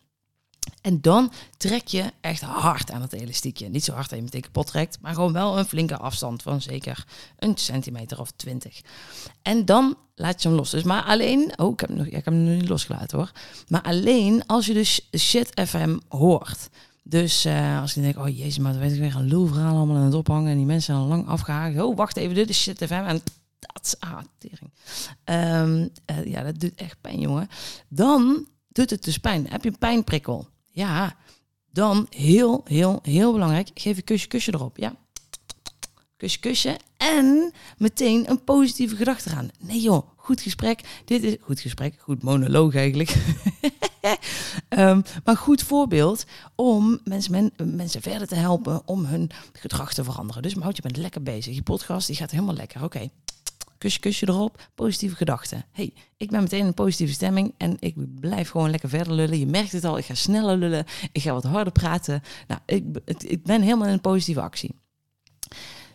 En 0.82 1.02
dan 1.02 1.32
trek 1.58 1.88
je 1.88 2.04
echt 2.22 2.42
hard 2.42 2.92
aan 2.92 3.02
het 3.02 3.14
elastiekje. 3.14 3.70
Niet 3.70 3.84
zo 3.84 3.94
hard 3.94 4.10
dat 4.10 4.18
je 4.18 4.24
meteen 4.24 4.42
kapot 4.42 4.68
trekt, 4.68 4.98
maar 5.02 5.14
gewoon 5.14 5.34
wel 5.34 5.58
een 5.58 5.66
flinke 5.66 5.98
afstand 5.98 6.42
van 6.42 6.62
zeker 6.62 7.06
een 7.38 7.58
centimeter 7.58 8.20
of 8.20 8.32
twintig. 8.32 8.82
En 9.42 9.66
dan 9.66 9.98
laat 10.16 10.42
je 10.42 10.48
hem 10.48 10.58
los. 10.58 10.70
Dus 10.70 10.84
maar 10.84 11.04
alleen, 11.04 11.54
oh, 11.56 11.72
ik 11.72 11.80
heb 11.80 11.90
hem 11.90 11.98
nog, 11.98 12.08
ik 12.08 12.14
heb 12.14 12.26
hem 12.26 12.44
nu 12.44 12.56
niet 12.56 12.70
losgelaten 12.70 13.18
hoor. 13.18 13.32
Maar 13.68 13.82
alleen 13.82 14.46
als 14.46 14.66
je 14.66 14.74
dus 14.74 15.10
shit 15.18 15.62
FM 15.68 15.98
hoort. 16.08 16.70
Dus 17.04 17.46
uh, 17.46 17.82
als 17.82 17.94
je 17.94 18.02
denkt, 18.02 18.18
oh 18.18 18.28
jezus, 18.28 18.58
maar 18.58 18.72
dan 18.72 18.82
weet 18.82 18.92
ik 18.92 19.00
weer 19.00 19.16
een 19.16 19.28
lulverhaal 19.28 19.76
allemaal 19.76 19.96
aan 19.96 20.04
het 20.04 20.14
ophangen 20.14 20.52
en 20.52 20.58
die 20.58 20.66
mensen 20.66 20.94
zijn 20.94 20.98
al 20.98 21.16
lang 21.16 21.28
afgehaakt. 21.28 21.82
Oh, 21.82 21.96
wacht 21.96 22.18
even, 22.18 22.36
dit 22.36 22.50
is 22.50 22.62
shit 22.62 22.86
FM 22.86 22.94
en 22.94 23.22
dat 23.60 23.86
is 23.86 24.00
ah, 24.00 24.20
tering. 24.38 24.72
Um, 25.26 25.90
uh, 26.12 26.26
ja, 26.26 26.44
dat 26.44 26.60
doet 26.60 26.76
echt 26.76 27.02
pijn, 27.02 27.20
jongen. 27.20 27.48
Dan 27.88 28.48
doet 28.68 28.90
het 28.90 29.04
dus 29.04 29.18
pijn. 29.18 29.48
Heb 29.50 29.64
je 29.64 29.70
een 29.70 29.78
pijnprikkel? 29.78 30.48
Ja, 30.72 31.16
dan 31.72 32.08
heel, 32.10 32.62
heel, 32.66 33.00
heel 33.04 33.32
belangrijk. 33.32 33.70
Geef 33.74 33.98
een 33.98 34.04
kusje, 34.04 34.28
kusje 34.28 34.54
erop. 34.54 34.78
Ja. 34.78 34.96
Kusje, 36.18 36.40
kusje. 36.40 36.78
En 36.98 37.52
meteen 37.78 38.30
een 38.30 38.44
positieve 38.44 38.96
gedachte 38.96 39.30
eraan. 39.30 39.50
Nee 39.60 39.82
joh, 39.82 40.08
goed 40.16 40.42
gesprek. 40.42 41.02
Dit 41.06 41.24
is 41.24 41.36
goed 41.42 41.60
gesprek, 41.60 41.96
goed 42.00 42.24
monoloog 42.24 42.76
eigenlijk. 42.76 43.16
um, 44.70 45.04
maar 45.26 45.38
goed 45.38 45.64
voorbeeld 45.64 46.26
om 46.56 47.00
mensen, 47.04 47.32
men, 47.32 47.76
mensen 47.76 48.02
verder 48.02 48.28
te 48.28 48.36
helpen 48.36 48.82
om 48.88 49.06
hun 49.06 49.30
gedrag 49.54 49.94
te 49.94 50.04
veranderen. 50.04 50.42
Dus 50.42 50.54
houd 50.54 50.76
je 50.76 50.82
bent 50.82 50.98
lekker 50.98 51.24
bezig. 51.24 51.56
Je 51.56 51.64
podcast 51.64 52.08
die 52.08 52.16
gaat 52.16 52.32
helemaal 52.32 52.56
lekker. 52.56 52.84
Oké, 52.84 53.10
kusje, 53.80 54.00
kusje 54.00 54.28
erop, 54.28 54.70
positieve 54.76 55.16
gedachten. 55.16 55.66
hey, 55.72 55.94
ik 56.18 56.30
ben 56.30 56.42
meteen 56.42 56.60
in 56.60 56.66
een 56.66 56.74
positieve 56.74 57.14
stemming 57.14 57.54
en 57.58 57.78
ik 57.80 58.20
blijf 58.20 58.50
gewoon 58.50 58.70
lekker 58.70 58.90
verder 58.90 59.14
lullen. 59.14 59.40
Je 59.40 59.46
merkt 59.46 59.72
het 59.72 59.84
al, 59.84 59.98
ik 59.98 60.06
ga 60.06 60.14
sneller 60.14 60.58
lullen, 60.58 60.86
ik 61.12 61.22
ga 61.22 61.32
wat 61.32 61.44
harder 61.44 61.74
praten. 61.74 62.22
Nou, 62.48 62.62
ik, 62.66 62.84
ik 63.18 63.44
ben 63.44 63.62
helemaal 63.62 63.88
in 63.88 63.94
een 63.94 64.02
positieve 64.02 64.42
actie. 64.42 64.76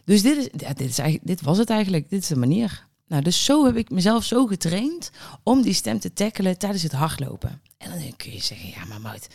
Dus 0.05 0.23
dit, 0.23 0.37
is, 0.37 0.49
dit, 0.75 0.81
is 0.81 0.99
eigenlijk, 0.99 1.29
dit 1.29 1.43
was 1.43 1.59
het 1.59 1.71
eigenlijk, 1.71 2.11
dit 2.11 2.23
is 2.23 2.29
de 2.29 2.37
manier. 2.37 2.87
Nou, 3.07 3.23
dus 3.23 3.45
zo 3.45 3.65
heb 3.65 3.77
ik 3.77 3.91
mezelf 3.91 4.25
zo 4.25 4.47
getraind 4.47 5.11
om 5.43 5.63
die 5.63 5.73
stem 5.73 5.99
te 5.99 6.13
tackelen 6.13 6.59
tijdens 6.59 6.83
het 6.83 6.93
hardlopen. 6.93 7.61
En 7.79 7.91
dan 7.91 8.17
kun 8.17 8.33
je 8.33 8.41
zeggen, 8.41 8.69
ja 8.69 8.85
maar 8.85 9.01
Mout, 9.01 9.27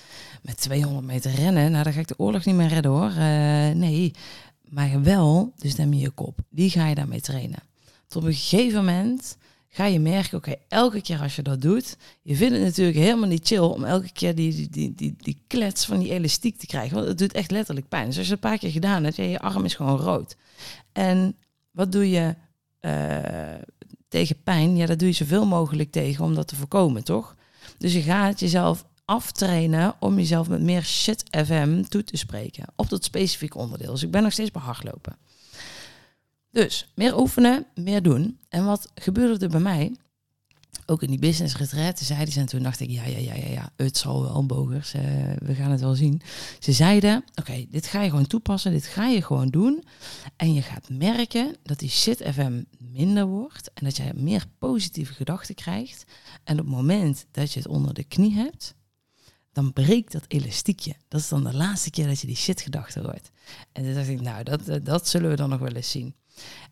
met 0.42 0.58
200 0.58 1.06
meter 1.06 1.32
rennen, 1.32 1.72
nou 1.72 1.84
dan 1.84 1.94
ga 1.94 2.00
ik 2.00 2.08
de 2.08 2.20
oorlog 2.20 2.46
niet 2.46 2.56
meer 2.56 2.68
redden 2.68 2.92
hoor. 2.92 3.10
Uh, 3.10 3.18
nee, 3.70 4.12
maar 4.64 5.04
wel 5.04 5.54
de 5.56 5.70
stem 5.70 5.94
in 5.94 6.00
je 6.00 6.10
kop. 6.10 6.40
Die 6.50 6.70
ga 6.70 6.88
je 6.88 6.96
daarmee 6.96 7.22
trainen. 7.22 7.60
Tot 8.10 8.22
op 8.22 8.28
een 8.28 8.34
gegeven 8.36 8.86
moment 8.86 9.38
ga 9.70 9.86
je 9.86 10.00
merken, 10.00 10.38
oké, 10.38 10.56
elke 10.68 11.02
keer 11.02 11.22
als 11.22 11.36
je 11.36 11.42
dat 11.42 11.62
doet, 11.62 11.98
je 12.22 12.36
vindt 12.36 12.56
het 12.56 12.64
natuurlijk 12.64 12.98
helemaal 12.98 13.28
niet 13.28 13.48
chill 13.48 13.60
om 13.60 13.84
elke 13.84 14.12
keer 14.12 14.36
die, 14.36 14.70
die, 14.70 14.94
die, 14.96 15.16
die, 15.18 15.42
klets 15.48 15.86
van 15.86 16.00
die 16.00 16.12
elastiek 16.12 16.58
te 16.58 16.66
krijgen. 16.66 16.96
Want 16.96 17.08
het 17.08 17.18
doet 17.18 17.34
echt 17.34 17.52
letterlijk 17.52 17.88
pijn. 17.88 18.06
Dus 18.06 18.18
als 18.18 18.28
je 18.28 18.34
het 18.34 18.44
een 18.44 18.50
paar 18.50 18.60
keer 18.60 18.72
gedaan 18.72 19.04
hebt, 19.04 19.16
ja, 19.16 19.24
je 19.24 19.40
arm 19.40 19.66
is 19.66 19.76
gewoon 19.76 20.00
rood. 20.00 20.36
En 20.92 21.36
wat 21.72 21.92
doe 21.92 22.10
je 22.10 22.36
uh, 22.82 23.62
tegen 24.08 24.44
pijn? 24.44 24.78
Ja, 24.78 24.86
dat 24.86 25.00
doe 25.00 25.08
je 25.08 25.14
zoveel 25.14 25.46
mogelijk 25.46 25.92
tegen 25.92 26.26
om 26.26 26.36
dat 26.36 26.48
te 26.48 26.56
voorkomen, 26.56 27.04
toch? 27.04 27.36
Dus 27.78 27.94
je 27.94 28.02
gaat 28.02 28.40
jezelf 28.40 28.86
aftrainen 29.06 29.96
om 30.00 30.16
jezelf 30.16 30.48
met 30.50 30.62
meer 30.62 30.84
shit 30.84 31.24
FM 31.46 31.84
toe 31.84 32.04
te 32.04 32.18
spreken 32.18 32.66
op 32.76 32.90
dat 32.90 33.04
specifieke 33.04 33.58
onderdeel. 33.58 33.92
Dus 33.92 34.04
ik 34.04 34.12
ben 34.12 34.24
nog 34.24 34.32
steeds 34.32 34.52
bij 34.52 34.62
hardlopen. 34.62 35.18
Dus 36.52 36.92
meer 36.96 37.20
oefenen, 37.20 37.66
meer 37.76 38.02
doen. 38.02 38.40
En 38.50 38.66
wat 38.66 38.92
gebeurde 38.96 39.46
er 39.46 39.52
bij 39.52 39.60
mij? 39.60 39.96
Ook 40.86 41.04
in 41.04 41.10
die 41.10 41.20
business 41.20 41.58
retreat 41.58 42.00
zeiden 42.00 42.34
ze 42.34 42.40
en 42.40 42.46
toen 42.46 42.64
dacht 42.64 42.80
ik, 42.80 42.90
ja, 42.90 43.06
ja, 43.06 43.18
ja, 43.18 43.36
ja, 43.36 43.48
ja 43.48 43.72
het 43.76 43.98
zal 43.98 44.22
wel, 44.22 44.46
bogers, 44.46 44.94
uh, 44.94 45.02
we 45.38 45.56
gaan 45.56 45.72
het 45.72 45.80
wel 45.80 45.96
zien. 45.96 46.22
Ze 46.60 46.72
zeiden, 46.72 47.24
oké, 47.36 47.66
dit 47.70 47.88
ga 47.88 48.02
je 48.02 48.10
gewoon 48.10 48.28
toepassen, 48.28 48.72
dit 48.72 48.86
ga 48.86 49.08
je 49.08 49.22
gewoon 49.22 49.50
doen. 49.50 49.84
En 50.36 50.54
je 50.54 50.62
gaat 50.62 50.90
merken 50.90 51.56
dat 51.64 51.80
die 51.80 51.90
shit 51.90 52.22
FM 52.34 52.64
minder 52.78 53.26
wordt 53.26 53.72
en 53.74 53.84
dat 53.84 53.98
je 53.98 54.12
meer 54.16 54.46
positieve 54.58 55.14
gedachten 55.14 55.56
krijgt. 55.56 56.04
En 56.44 56.60
op 56.60 56.66
het 56.66 56.76
moment 56.76 57.26
dat 57.32 57.54
je 57.54 57.60
het 57.60 57.68
onder 57.68 57.94
de 57.94 58.04
knie 58.04 58.34
hebt, 58.34 58.76
dan 59.52 59.74
breekt 59.74 60.12
dat 60.12 60.26
elastiekje. 60.28 60.96
Dat 61.08 61.22
is 61.22 61.28
dan 61.28 61.44
de 61.44 61.54
laatste 61.54 61.90
keer 61.90 62.08
dat 62.08 62.20
je 62.20 62.28
die 62.28 62.36
shit 62.36 62.62
gedachten 62.62 63.04
hoort. 63.04 63.30
En 63.72 63.84
toen 63.84 63.94
dacht 63.94 64.08
ik, 64.08 64.22
nou, 64.22 64.44
dat, 64.44 64.86
dat 64.86 65.08
zullen 65.08 65.30
we 65.30 65.36
dan 65.36 65.50
nog 65.50 65.60
wel 65.60 65.72
eens 65.72 65.92
zien. 65.92 66.16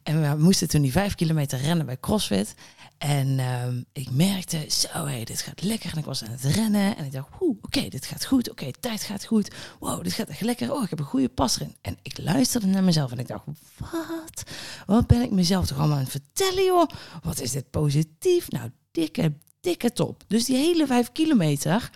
En 0.07 0.21
we 0.21 0.43
moesten 0.43 0.67
toen 0.67 0.81
die 0.81 0.91
vijf 0.91 1.15
kilometer 1.15 1.59
rennen 1.59 1.85
bij 1.85 1.97
CrossFit. 1.99 2.53
En 2.97 3.27
uh, 3.27 3.67
ik 3.93 4.11
merkte, 4.11 4.65
zo 4.69 5.05
hé, 5.05 5.23
dit 5.23 5.41
gaat 5.41 5.63
lekker. 5.63 5.91
En 5.91 5.97
ik 5.97 6.05
was 6.05 6.23
aan 6.23 6.31
het 6.31 6.43
rennen 6.43 6.97
en 6.97 7.05
ik 7.05 7.11
dacht, 7.11 7.27
oké, 7.39 7.87
dit 7.87 8.05
gaat 8.05 8.25
goed. 8.25 8.49
Oké, 8.49 8.71
tijd 8.79 9.03
gaat 9.03 9.25
goed. 9.25 9.51
Wow, 9.79 10.03
dit 10.03 10.13
gaat 10.13 10.27
echt 10.27 10.41
lekker. 10.41 10.73
Oh, 10.73 10.83
ik 10.83 10.89
heb 10.89 10.99
een 10.99 11.05
goede 11.05 11.29
pas 11.29 11.55
erin. 11.55 11.75
En 11.81 11.97
ik 12.01 12.17
luisterde 12.17 12.67
naar 12.67 12.83
mezelf 12.83 13.11
en 13.11 13.19
ik 13.19 13.27
dacht, 13.27 13.43
wat? 13.77 14.43
Wat 14.85 15.07
ben 15.07 15.21
ik 15.21 15.31
mezelf 15.31 15.65
toch 15.65 15.77
allemaal 15.77 15.97
aan 15.97 16.03
het 16.03 16.11
vertellen, 16.11 16.63
joh? 16.63 16.87
Wat 17.23 17.41
is 17.41 17.51
dit 17.51 17.69
positief? 17.69 18.49
Nou, 18.49 18.69
dikke, 18.91 19.33
dikke 19.59 19.91
top. 19.91 20.23
Dus 20.27 20.45
die 20.45 20.55
hele 20.55 20.87
vijf 20.87 21.11
kilometer, 21.11 21.89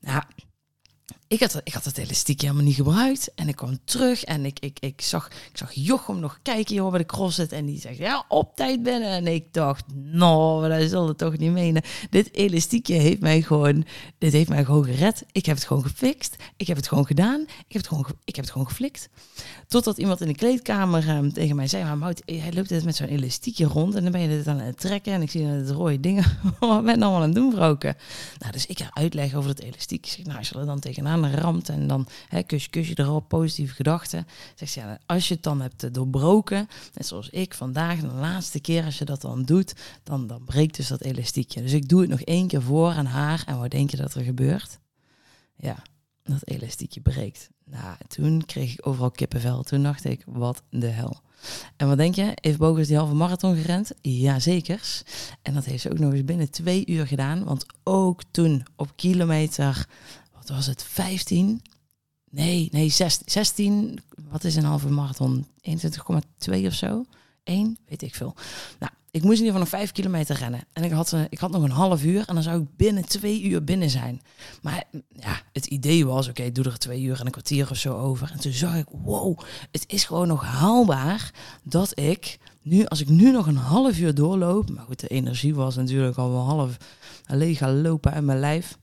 nou, 0.00 0.22
ik 1.28 1.40
had, 1.40 1.60
ik 1.64 1.72
had 1.72 1.84
het 1.84 1.98
elastiekje 1.98 2.46
helemaal 2.46 2.66
niet 2.66 2.76
gebruikt. 2.76 3.30
En 3.34 3.48
ik 3.48 3.56
kwam 3.56 3.78
terug 3.84 4.24
en 4.24 4.44
ik, 4.44 4.58
ik, 4.60 4.78
ik, 4.80 5.00
zag, 5.00 5.26
ik 5.26 5.56
zag 5.58 5.72
Jochem 5.72 6.20
nog 6.20 6.38
kijken 6.42 6.74
joh, 6.74 6.90
bij 6.90 6.98
de 6.98 7.06
crossfit. 7.06 7.52
En 7.52 7.66
die 7.66 7.80
zegt, 7.80 7.96
ja, 7.96 8.24
op 8.28 8.56
tijd 8.56 8.82
binnen. 8.82 9.08
En 9.08 9.26
ik 9.26 9.52
dacht, 9.52 9.84
nou, 9.94 10.68
dat 10.68 10.90
zal 10.90 11.08
het 11.08 11.18
toch 11.18 11.36
niet 11.36 11.52
menen. 11.52 11.82
Dit 12.10 12.34
elastiekje 12.34 12.94
heeft 12.94 13.20
mij 13.20 13.42
gewoon, 13.42 13.84
dit 14.18 14.32
heeft 14.32 14.48
mij 14.48 14.64
gewoon 14.64 14.84
gered. 14.84 15.24
Ik 15.32 15.46
heb 15.46 15.56
het 15.56 15.66
gewoon 15.66 15.82
gefixt. 15.82 16.36
Ik 16.56 16.66
heb 16.66 16.76
het 16.76 16.88
gewoon 16.88 17.06
gedaan. 17.06 17.40
Ik 17.40 17.48
heb 17.72 17.82
het 17.82 17.88
gewoon, 17.88 18.06
ik 18.24 18.36
heb 18.36 18.44
het 18.44 18.52
gewoon 18.52 18.68
geflikt. 18.68 19.08
Totdat 19.66 19.98
iemand 19.98 20.20
in 20.20 20.26
de 20.26 20.34
kleedkamer 20.34 21.08
um, 21.08 21.32
tegen 21.32 21.56
mij 21.56 21.68
zei, 21.68 21.84
maar 21.84 21.98
Mout, 21.98 22.22
hij 22.24 22.52
loopt 22.52 22.68
dit 22.68 22.84
met 22.84 22.96
zo'n 22.96 23.06
elastiekje 23.06 23.66
rond. 23.66 23.94
En 23.94 24.02
dan 24.02 24.12
ben 24.12 24.20
je 24.20 24.28
dit 24.28 24.46
aan 24.46 24.58
het 24.58 24.80
trekken. 24.80 25.12
En 25.12 25.22
ik 25.22 25.30
zie 25.30 25.44
het 25.44 25.70
rode 25.70 26.00
dingen. 26.00 26.24
Wat 26.60 26.84
ben 26.84 26.92
je 26.92 26.98
nou 26.98 27.14
aan 27.14 27.22
het 27.22 27.34
doen, 27.34 27.52
vrouwke? 27.52 27.96
Nou, 28.38 28.52
dus 28.52 28.66
ik 28.66 28.78
ga 28.78 28.90
uitleggen 28.92 29.38
over 29.38 29.50
het 29.50 29.62
elastiekje. 29.62 30.10
Ik 30.10 30.16
zeg, 30.16 30.26
nou, 30.26 30.38
als 30.38 30.48
je 30.48 30.58
er 30.58 30.66
dan 30.66 30.80
tegenaan 30.80 31.17
ramt 31.26 31.68
en 31.68 31.86
dan 31.86 32.06
hè, 32.28 32.42
kus, 32.42 32.70
kus 32.70 32.88
je 32.88 32.98
erop, 32.98 33.28
positieve 33.28 33.74
gedachten. 33.74 34.26
Zegt 34.54 34.72
ze, 34.72 34.80
ja, 34.80 34.98
als 35.06 35.28
je 35.28 35.34
het 35.34 35.42
dan 35.42 35.60
hebt 35.60 35.94
doorbroken, 35.94 36.68
net 36.94 37.06
zoals 37.06 37.28
ik 37.30 37.54
vandaag, 37.54 38.00
de 38.00 38.06
laatste 38.06 38.60
keer 38.60 38.84
als 38.84 38.98
je 38.98 39.04
dat 39.04 39.20
dan 39.20 39.42
doet, 39.42 39.74
dan, 40.02 40.26
dan 40.26 40.44
breekt 40.44 40.76
dus 40.76 40.88
dat 40.88 41.00
elastiekje. 41.00 41.62
Dus 41.62 41.72
ik 41.72 41.88
doe 41.88 42.00
het 42.00 42.10
nog 42.10 42.20
één 42.20 42.46
keer 42.46 42.62
voor 42.62 42.90
aan 42.90 43.06
haar 43.06 43.42
en 43.46 43.58
wat 43.58 43.70
denk 43.70 43.90
je 43.90 43.96
dat 43.96 44.14
er 44.14 44.22
gebeurt? 44.22 44.78
Ja, 45.56 45.82
dat 46.22 46.48
elastiekje 46.48 47.00
breekt. 47.00 47.50
Nou, 47.64 47.96
toen 48.08 48.44
kreeg 48.46 48.72
ik 48.72 48.86
overal 48.86 49.10
kippenvel. 49.10 49.62
Toen 49.62 49.82
dacht 49.82 50.04
ik, 50.04 50.22
wat 50.26 50.62
de 50.70 50.86
hel. 50.86 51.20
En 51.76 51.88
wat 51.88 51.96
denk 51.96 52.14
je? 52.14 52.32
Heeft 52.34 52.58
Bogus 52.58 52.86
die 52.86 52.96
halve 52.96 53.14
marathon 53.14 53.56
gerend? 53.56 53.92
Jazekers. 54.00 55.02
En 55.42 55.54
dat 55.54 55.64
heeft 55.64 55.82
ze 55.82 55.90
ook 55.90 55.98
nog 55.98 56.12
eens 56.12 56.24
binnen 56.24 56.50
twee 56.50 56.86
uur 56.86 57.06
gedaan. 57.06 57.44
Want 57.44 57.66
ook 57.82 58.22
toen 58.30 58.66
op 58.76 58.92
kilometer 58.96 59.86
was 60.48 60.66
het 60.66 60.82
15? 60.82 61.62
Nee, 62.30 62.68
nee, 62.72 62.88
16. 62.88 63.28
16 63.30 64.00
wat 64.30 64.44
is 64.44 64.56
een 64.56 64.64
halve 64.64 64.88
marathon? 64.88 65.46
21,2 65.68 66.66
of 66.66 66.74
zo? 66.74 67.04
1, 67.44 67.78
weet 67.88 68.02
ik 68.02 68.14
veel. 68.14 68.34
Nou, 68.78 68.92
ik 69.10 69.22
moest 69.22 69.38
in 69.38 69.44
ieder 69.44 69.60
geval 69.60 69.60
nog 69.60 69.68
5 69.68 69.92
kilometer 69.92 70.36
rennen. 70.36 70.60
En 70.72 70.84
ik 70.84 70.90
had, 70.90 71.12
eh, 71.12 71.20
ik 71.28 71.38
had 71.38 71.50
nog 71.50 71.62
een 71.62 71.70
half 71.70 72.04
uur 72.04 72.24
en 72.26 72.34
dan 72.34 72.42
zou 72.42 72.60
ik 72.62 72.76
binnen 72.76 73.08
twee 73.08 73.42
uur 73.42 73.64
binnen 73.64 73.90
zijn. 73.90 74.22
Maar 74.62 74.84
ja, 75.08 75.40
het 75.52 75.66
idee 75.66 76.06
was, 76.06 76.28
oké, 76.28 76.52
doe 76.52 76.64
er 76.64 76.78
twee 76.78 77.02
uur 77.02 77.20
en 77.20 77.26
een 77.26 77.32
kwartier 77.32 77.70
of 77.70 77.76
zo 77.76 77.96
over. 77.96 78.30
En 78.32 78.40
toen 78.40 78.52
zag 78.52 78.76
ik, 78.76 78.86
wow, 78.88 79.38
het 79.70 79.84
is 79.86 80.04
gewoon 80.04 80.28
nog 80.28 80.44
haalbaar 80.44 81.32
dat 81.62 81.98
ik 81.98 82.38
nu, 82.62 82.86
als 82.86 83.00
ik 83.00 83.08
nu 83.08 83.30
nog 83.30 83.46
een 83.46 83.56
half 83.56 83.98
uur 83.98 84.14
doorloop. 84.14 84.70
Maar 84.70 84.84
goed, 84.84 85.00
de 85.00 85.08
energie 85.08 85.54
was 85.54 85.76
natuurlijk 85.76 86.16
al 86.16 86.30
wel 86.30 86.44
half 86.44 86.76
leeg 87.26 87.58
gaan 87.58 87.80
lopen 87.80 88.12
uit 88.12 88.24
mijn 88.24 88.40
lijf. 88.40 88.78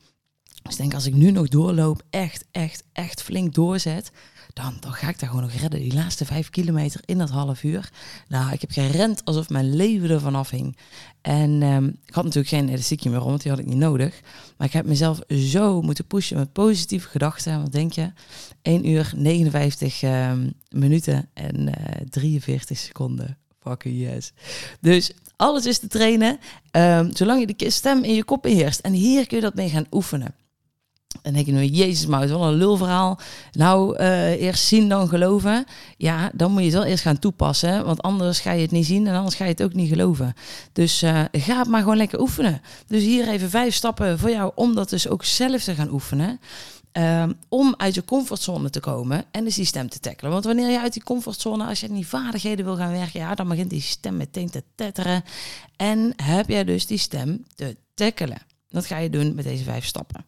Dus 0.66 0.74
ik 0.74 0.80
denk, 0.80 0.94
als 0.94 1.06
ik 1.06 1.14
nu 1.14 1.32
nog 1.32 1.48
doorloop, 1.48 2.04
echt, 2.10 2.46
echt, 2.52 2.84
echt 2.94 3.22
flink 3.22 3.54
doorzet, 3.54 4.12
dan, 4.54 4.78
dan 4.80 4.94
ga 4.94 5.10
ik 5.10 5.20
daar 5.20 5.30
gewoon 5.30 5.44
nog 5.44 5.54
redden. 5.54 5.80
Die 5.80 5.94
laatste 5.94 6.26
vijf 6.26 6.50
kilometer 6.50 7.02
in 7.06 7.18
dat 7.18 7.30
half 7.30 7.64
uur. 7.64 7.90
Nou, 8.28 8.54
ik 8.54 8.62
heb 8.62 8.72
gerend 8.72 9.26
alsof 9.26 9.50
mijn 9.50 9.76
leven 9.76 10.10
ervan 10.10 10.36
afhing. 10.36 10.78
En 11.22 11.62
um, 11.62 11.98
ik 12.06 12.14
had 12.14 12.24
natuurlijk 12.24 12.54
geen 12.54 12.70
elastiekje 12.70 13.10
meer 13.10 13.22
om, 13.22 13.30
want 13.30 13.42
die 13.42 13.52
had 13.52 13.60
ik 13.60 13.66
niet 13.66 13.78
nodig. 13.78 14.22
Maar 14.58 14.68
ik 14.68 14.74
heb 14.74 14.86
mezelf 14.86 15.20
zo 15.28 15.82
moeten 15.82 16.06
pushen 16.06 16.38
met 16.38 16.54
positieve 16.54 17.08
gedachten. 17.08 17.62
Wat 17.62 17.72
denk 17.72 17.92
je? 17.92 18.12
1 18.62 18.90
uur 18.90 19.12
59 19.16 20.02
um, 20.02 20.10
ehm, 20.10 20.50
minuten 20.70 21.30
en 21.34 21.62
uh, 21.62 21.74
eh, 21.74 22.08
43 22.10 22.78
seconden. 22.78 23.38
Fucking 23.60 24.00
yes. 24.00 24.32
Dus 24.82 25.12
alles 25.36 25.66
is 25.66 25.80
te 25.80 25.88
trainen, 25.88 26.40
um, 26.72 27.16
zolang 27.16 27.40
je 27.40 27.56
de 27.56 27.70
stem 27.70 28.04
in 28.04 28.14
je 28.14 28.24
kop 28.24 28.42
beheerst. 28.42 28.80
En 28.80 28.94
hier 28.94 29.28
kun 29.28 29.38
je 29.38 29.44
dat 29.44 29.56
mee 29.56 29.70
gaan 29.70 29.88
oefenen. 29.92 30.36
En 31.22 31.34
denk 31.34 31.46
je 31.46 31.52
nu, 31.52 31.64
jezus, 31.64 32.06
maar 32.06 32.22
het 32.22 32.30
is 32.30 32.36
wel 32.36 32.48
een 32.48 32.54
lulverhaal. 32.54 33.20
Nou, 33.52 34.00
uh, 34.00 34.42
eerst 34.42 34.64
zien 34.64 34.90
dan 34.90 35.08
geloven. 35.08 35.66
Ja, 35.98 36.32
dan 36.34 36.52
moet 36.52 36.60
je 36.60 36.66
het 36.66 36.76
wel 36.76 36.86
eerst 36.86 37.04
gaan 37.04 37.20
toepassen. 37.20 37.86
Want 37.86 38.02
anders 38.02 38.40
ga 38.40 38.52
je 38.52 38.62
het 38.62 38.72
niet 38.72 38.86
zien 38.86 39.08
en 39.08 39.16
anders 39.16 39.36
ga 39.36 39.44
je 39.44 39.52
het 39.52 39.64
ook 39.64 39.74
niet 39.74 39.90
geloven. 39.90 40.34
Dus 40.74 41.04
uh, 41.04 41.22
ga 41.32 41.58
het 41.58 41.68
maar 41.68 41.82
gewoon 41.82 41.98
lekker 41.98 42.20
oefenen. 42.20 42.62
Dus 42.88 43.04
hier 43.04 43.28
even 43.28 43.50
vijf 43.50 43.74
stappen 43.74 44.20
voor 44.20 44.30
jou 44.30 44.52
om 44.56 44.76
dat 44.76 44.90
dus 44.90 45.08
ook 45.08 45.24
zelf 45.24 45.64
te 45.64 45.76
gaan 45.76 45.92
oefenen. 45.92 46.40
Ehm, 46.96 47.32
om 47.50 47.74
uit 47.78 47.94
je 47.94 48.06
comfortzone 48.06 48.70
te 48.70 48.80
komen 48.80 49.26
en 49.32 49.44
dus 49.44 49.56
die 49.56 49.66
stem 49.66 49.90
te 49.90 50.00
tackelen. 50.00 50.32
Want 50.32 50.44
wanneer 50.46 50.70
je 50.70 50.80
uit 50.80 50.94
die 50.94 51.04
comfortzone, 51.04 51.66
als 51.66 51.80
je 51.80 51.88
in 51.88 51.94
die 51.94 52.08
vaardigheden 52.08 52.66
wil 52.66 52.76
gaan 52.76 52.92
werken, 52.92 53.20
ja, 53.20 53.36
dan 53.36 53.48
begint 53.48 53.70
die 53.70 53.82
stem 53.82 54.18
meteen 54.18 54.50
te 54.50 54.64
tetteren. 54.76 55.24
En 55.76 56.14
heb 56.24 56.50
jij 56.50 56.64
dus 56.64 56.86
die 56.86 56.98
stem 56.98 57.46
te 57.56 57.78
tackelen. 57.94 58.38
Dat 58.70 58.86
ga 58.86 58.98
je 58.98 59.10
doen 59.10 59.36
met 59.36 59.46
deze 59.46 59.64
vijf 59.64 59.86
stappen. 59.86 60.26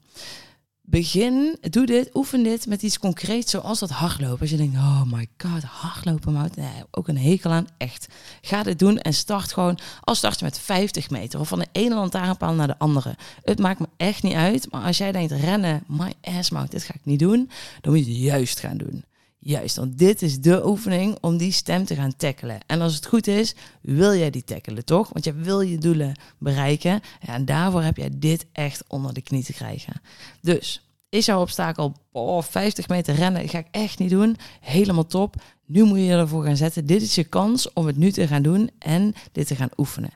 Begin, 0.89 1.57
doe 1.61 1.85
dit, 1.85 2.09
oefen 2.13 2.43
dit 2.43 2.65
met 2.65 2.81
iets 2.81 2.99
concreets, 2.99 3.51
zoals 3.51 3.79
dat 3.79 3.89
hardlopen. 3.89 4.39
Als 4.39 4.49
je 4.49 4.57
denkt, 4.57 4.75
oh 4.75 5.03
my 5.03 5.27
god, 5.37 5.63
hardlopen, 5.63 6.33
Mout. 6.33 6.55
Nee, 6.55 6.83
ook 6.91 7.07
een 7.07 7.17
hekel 7.17 7.51
aan, 7.51 7.67
echt. 7.77 8.07
Ga 8.41 8.63
dit 8.63 8.79
doen 8.79 8.99
en 8.99 9.13
start 9.13 9.53
gewoon, 9.53 9.79
als 10.01 10.17
start 10.17 10.39
je 10.39 10.45
met 10.45 10.59
50 10.59 11.09
meter 11.09 11.39
of 11.39 11.47
van 11.47 11.59
de 11.59 11.67
ene 11.71 11.95
lantaarnpaal 11.95 12.53
naar 12.53 12.67
de 12.67 12.77
andere. 12.77 13.15
Het 13.43 13.59
maakt 13.59 13.79
me 13.79 13.87
echt 13.97 14.23
niet 14.23 14.33
uit, 14.33 14.71
maar 14.71 14.83
als 14.83 14.97
jij 14.97 15.11
denkt, 15.11 15.31
rennen, 15.31 15.83
my 15.87 16.13
ass, 16.21 16.49
Mout, 16.49 16.71
dit 16.71 16.83
ga 16.83 16.93
ik 16.93 17.05
niet 17.05 17.19
doen, 17.19 17.49
dan 17.81 17.93
moet 17.93 18.05
je 18.05 18.11
het 18.11 18.21
juist 18.21 18.59
gaan 18.59 18.77
doen. 18.77 19.03
Juist, 19.47 19.75
want 19.75 19.97
dit 19.97 20.21
is 20.21 20.39
de 20.39 20.67
oefening 20.67 21.17
om 21.21 21.37
die 21.37 21.51
stem 21.51 21.85
te 21.85 21.95
gaan 21.95 22.15
tackelen. 22.15 22.59
En 22.65 22.81
als 22.81 22.95
het 22.95 23.05
goed 23.05 23.27
is, 23.27 23.55
wil 23.81 24.15
jij 24.15 24.29
die 24.29 24.43
tackelen, 24.43 24.85
toch? 24.85 25.09
Want 25.13 25.25
je 25.25 25.33
wil 25.33 25.61
je 25.61 25.77
doelen 25.77 26.19
bereiken. 26.37 27.01
En 27.19 27.45
daarvoor 27.45 27.81
heb 27.81 27.97
jij 27.97 28.09
dit 28.13 28.45
echt 28.51 28.83
onder 28.87 29.13
de 29.13 29.21
knie 29.21 29.43
te 29.43 29.53
krijgen. 29.53 30.01
Dus, 30.41 30.87
is 31.09 31.25
jouw 31.25 31.41
obstakel 31.41 31.95
oh, 32.11 32.43
50 32.43 32.87
meter 32.87 33.15
rennen? 33.15 33.49
ga 33.49 33.57
ik 33.57 33.67
echt 33.71 33.99
niet 33.99 34.09
doen. 34.09 34.37
Helemaal 34.61 35.07
top. 35.07 35.35
Nu 35.65 35.83
moet 35.83 35.99
je 35.99 36.11
ervoor 36.11 36.43
gaan 36.43 36.57
zetten. 36.57 36.85
Dit 36.85 37.01
is 37.01 37.15
je 37.15 37.23
kans 37.23 37.73
om 37.73 37.85
het 37.85 37.97
nu 37.97 38.11
te 38.11 38.27
gaan 38.27 38.41
doen 38.41 38.69
en 38.79 39.13
dit 39.31 39.47
te 39.47 39.55
gaan 39.55 39.71
oefenen. 39.77 40.11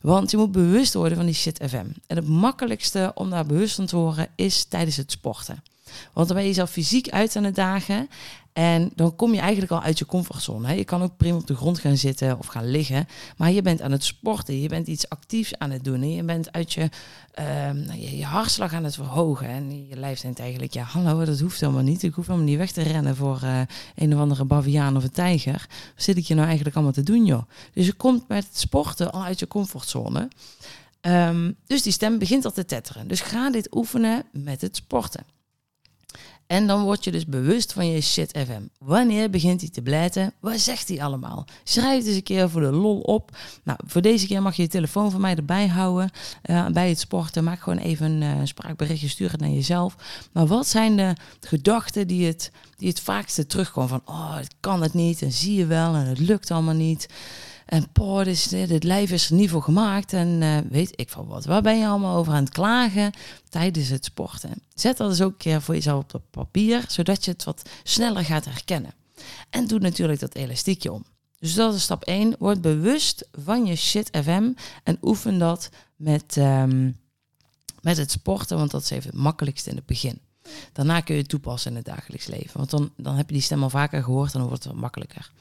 Want 0.00 0.30
je 0.30 0.36
moet 0.36 0.52
bewust 0.52 0.94
worden 0.94 1.16
van 1.16 1.26
die 1.26 1.34
shit 1.34 1.60
FM. 1.68 1.86
En 2.06 2.16
het 2.16 2.28
makkelijkste 2.28 3.12
om 3.14 3.30
daar 3.30 3.46
bewust 3.46 3.74
van 3.74 3.86
te 3.86 3.96
worden 3.96 4.28
is 4.36 4.64
tijdens 4.64 4.96
het 4.96 5.10
sporten. 5.10 5.62
Want 6.12 6.28
dan 6.28 6.36
ben 6.36 6.46
je 6.46 6.52
zelf 6.52 6.70
fysiek 6.70 7.08
uit 7.08 7.36
aan 7.36 7.44
het 7.44 7.54
dagen. 7.54 8.08
En 8.54 8.90
dan 8.94 9.16
kom 9.16 9.34
je 9.34 9.40
eigenlijk 9.40 9.72
al 9.72 9.82
uit 9.82 9.98
je 9.98 10.06
comfortzone. 10.06 10.76
Je 10.76 10.84
kan 10.84 11.02
ook 11.02 11.16
prima 11.16 11.36
op 11.36 11.46
de 11.46 11.56
grond 11.56 11.78
gaan 11.78 11.96
zitten 11.96 12.38
of 12.38 12.46
gaan 12.46 12.70
liggen. 12.70 13.06
Maar 13.36 13.50
je 13.50 13.62
bent 13.62 13.82
aan 13.82 13.92
het 13.92 14.04
sporten. 14.04 14.60
Je 14.60 14.68
bent 14.68 14.86
iets 14.86 15.08
actiefs 15.08 15.58
aan 15.58 15.70
het 15.70 15.84
doen. 15.84 16.02
En 16.02 16.10
je 16.10 16.22
bent 16.22 16.52
uit 16.52 16.72
je, 16.72 16.88
uh, 17.38 18.00
je, 18.00 18.16
je, 18.16 18.24
hartslag 18.24 18.72
aan 18.72 18.84
het 18.84 18.94
verhogen. 18.94 19.48
En 19.48 19.86
je 19.86 19.96
lijf 19.96 20.20
denkt 20.20 20.38
eigenlijk, 20.38 20.72
ja 20.72 20.82
hallo, 20.82 21.24
dat 21.24 21.40
hoeft 21.40 21.60
helemaal 21.60 21.82
niet. 21.82 22.02
Ik 22.02 22.14
hoef 22.14 22.26
helemaal 22.26 22.48
niet 22.48 22.58
weg 22.58 22.72
te 22.72 22.82
rennen 22.82 23.16
voor 23.16 23.40
uh, 23.44 23.60
een 23.94 24.14
of 24.14 24.20
andere 24.20 24.44
baviaan 24.44 24.96
of 24.96 25.04
een 25.04 25.10
tijger. 25.10 25.66
Wat 25.94 26.04
zit 26.04 26.16
ik 26.16 26.24
je 26.24 26.34
nou 26.34 26.46
eigenlijk 26.46 26.76
allemaal 26.76 26.94
te 26.94 27.02
doen, 27.02 27.24
joh? 27.24 27.42
Dus 27.72 27.86
je 27.86 27.92
komt 27.92 28.28
met 28.28 28.46
sporten 28.52 29.12
al 29.12 29.24
uit 29.24 29.38
je 29.38 29.46
comfortzone. 29.46 30.28
Um, 31.00 31.56
dus 31.66 31.82
die 31.82 31.92
stem 31.92 32.18
begint 32.18 32.44
al 32.44 32.52
te 32.52 32.64
tetteren. 32.64 33.08
Dus 33.08 33.20
ga 33.20 33.50
dit 33.50 33.74
oefenen 33.74 34.22
met 34.32 34.60
het 34.60 34.76
sporten. 34.76 35.33
En 36.46 36.66
dan 36.66 36.82
word 36.82 37.04
je 37.04 37.10
dus 37.10 37.26
bewust 37.26 37.72
van 37.72 37.90
je 37.90 38.00
shit 38.00 38.30
FM. 38.30 38.62
Wanneer 38.78 39.30
begint 39.30 39.60
hij 39.60 39.70
te 39.70 39.82
blijten? 39.82 40.32
Wat 40.40 40.60
zegt 40.60 40.88
hij 40.88 41.02
allemaal? 41.02 41.46
Schrijf 41.64 41.98
het 41.98 42.06
eens 42.06 42.16
een 42.16 42.22
keer 42.22 42.50
voor 42.50 42.60
de 42.60 42.72
lol 42.72 43.00
op. 43.00 43.36
Nou, 43.62 43.78
voor 43.86 44.02
deze 44.02 44.26
keer 44.26 44.42
mag 44.42 44.56
je 44.56 44.62
je 44.62 44.68
telefoon 44.68 45.10
van 45.10 45.20
mij 45.20 45.36
erbij 45.36 45.66
houden. 45.66 46.10
Uh, 46.44 46.66
bij 46.66 46.88
het 46.88 46.98
sporten. 46.98 47.44
Maak 47.44 47.60
gewoon 47.60 47.78
even 47.78 48.10
een 48.10 48.38
uh, 48.38 48.44
spraakberichtje, 48.44 49.08
stuur 49.08 49.30
het 49.30 49.40
naar 49.40 49.50
jezelf. 49.50 49.96
Maar 50.32 50.46
wat 50.46 50.66
zijn 50.66 50.96
de 50.96 51.16
gedachten 51.40 52.06
die 52.06 52.26
het, 52.26 52.50
die 52.76 52.88
het 52.88 53.00
vaakste 53.00 53.46
terugkomen? 53.46 53.88
Van, 53.88 54.02
oh, 54.04 54.36
het 54.36 54.54
kan 54.60 54.82
het 54.82 54.94
niet. 54.94 55.22
En 55.22 55.32
zie 55.32 55.54
je 55.54 55.66
wel. 55.66 55.94
En 55.94 56.06
het 56.06 56.18
lukt 56.18 56.50
allemaal 56.50 56.74
niet. 56.74 57.08
En 57.74 57.90
poh, 57.92 58.24
dit, 58.24 58.50
dit 58.50 58.84
lijf 58.84 59.10
is 59.10 59.30
er 59.30 59.34
niet 59.34 59.50
voor 59.50 59.62
gemaakt. 59.62 60.12
En 60.12 60.40
uh, 60.42 60.58
weet 60.70 61.00
ik 61.00 61.10
van 61.10 61.26
wat. 61.26 61.44
Waar 61.44 61.62
ben 61.62 61.78
je 61.78 61.86
allemaal 61.86 62.16
over 62.16 62.32
aan 62.32 62.44
het 62.44 62.52
klagen 62.52 63.12
tijdens 63.48 63.88
het 63.88 64.04
sporten? 64.04 64.62
Zet 64.74 64.96
dat 64.96 65.10
eens 65.10 65.22
ook 65.22 65.30
een 65.30 65.36
keer 65.36 65.62
voor 65.62 65.74
jezelf 65.74 66.04
op 66.12 66.22
papier, 66.30 66.84
zodat 66.88 67.24
je 67.24 67.30
het 67.30 67.44
wat 67.44 67.68
sneller 67.82 68.24
gaat 68.24 68.44
herkennen. 68.44 68.94
En 69.50 69.66
doe 69.66 69.78
natuurlijk 69.78 70.20
dat 70.20 70.34
elastiekje 70.34 70.92
om. 70.92 71.04
Dus 71.38 71.54
dat 71.54 71.74
is 71.74 71.82
stap 71.82 72.04
1. 72.04 72.34
Word 72.38 72.60
bewust 72.60 73.28
van 73.32 73.66
je 73.66 73.76
shit 73.76 74.18
FM 74.22 74.52
en 74.84 74.98
oefen 75.02 75.38
dat 75.38 75.68
met, 75.96 76.36
um, 76.36 76.98
met 77.80 77.96
het 77.96 78.10
sporten, 78.10 78.56
want 78.56 78.70
dat 78.70 78.82
is 78.82 78.90
even 78.90 79.10
het 79.10 79.20
makkelijkste 79.20 79.70
in 79.70 79.76
het 79.76 79.86
begin. 79.86 80.20
Daarna 80.72 81.00
kun 81.00 81.14
je 81.14 81.20
het 81.20 81.30
toepassen 81.30 81.70
in 81.70 81.76
het 81.76 81.86
dagelijks 81.86 82.26
leven. 82.26 82.56
Want 82.58 82.70
dan, 82.70 82.92
dan 82.96 83.16
heb 83.16 83.28
je 83.28 83.34
die 83.34 83.42
stem 83.42 83.62
al 83.62 83.70
vaker 83.70 84.02
gehoord 84.02 84.32
en 84.32 84.38
dan 84.38 84.48
wordt 84.48 84.64
het 84.64 84.72
wat 84.72 84.82
makkelijker. 84.82 85.32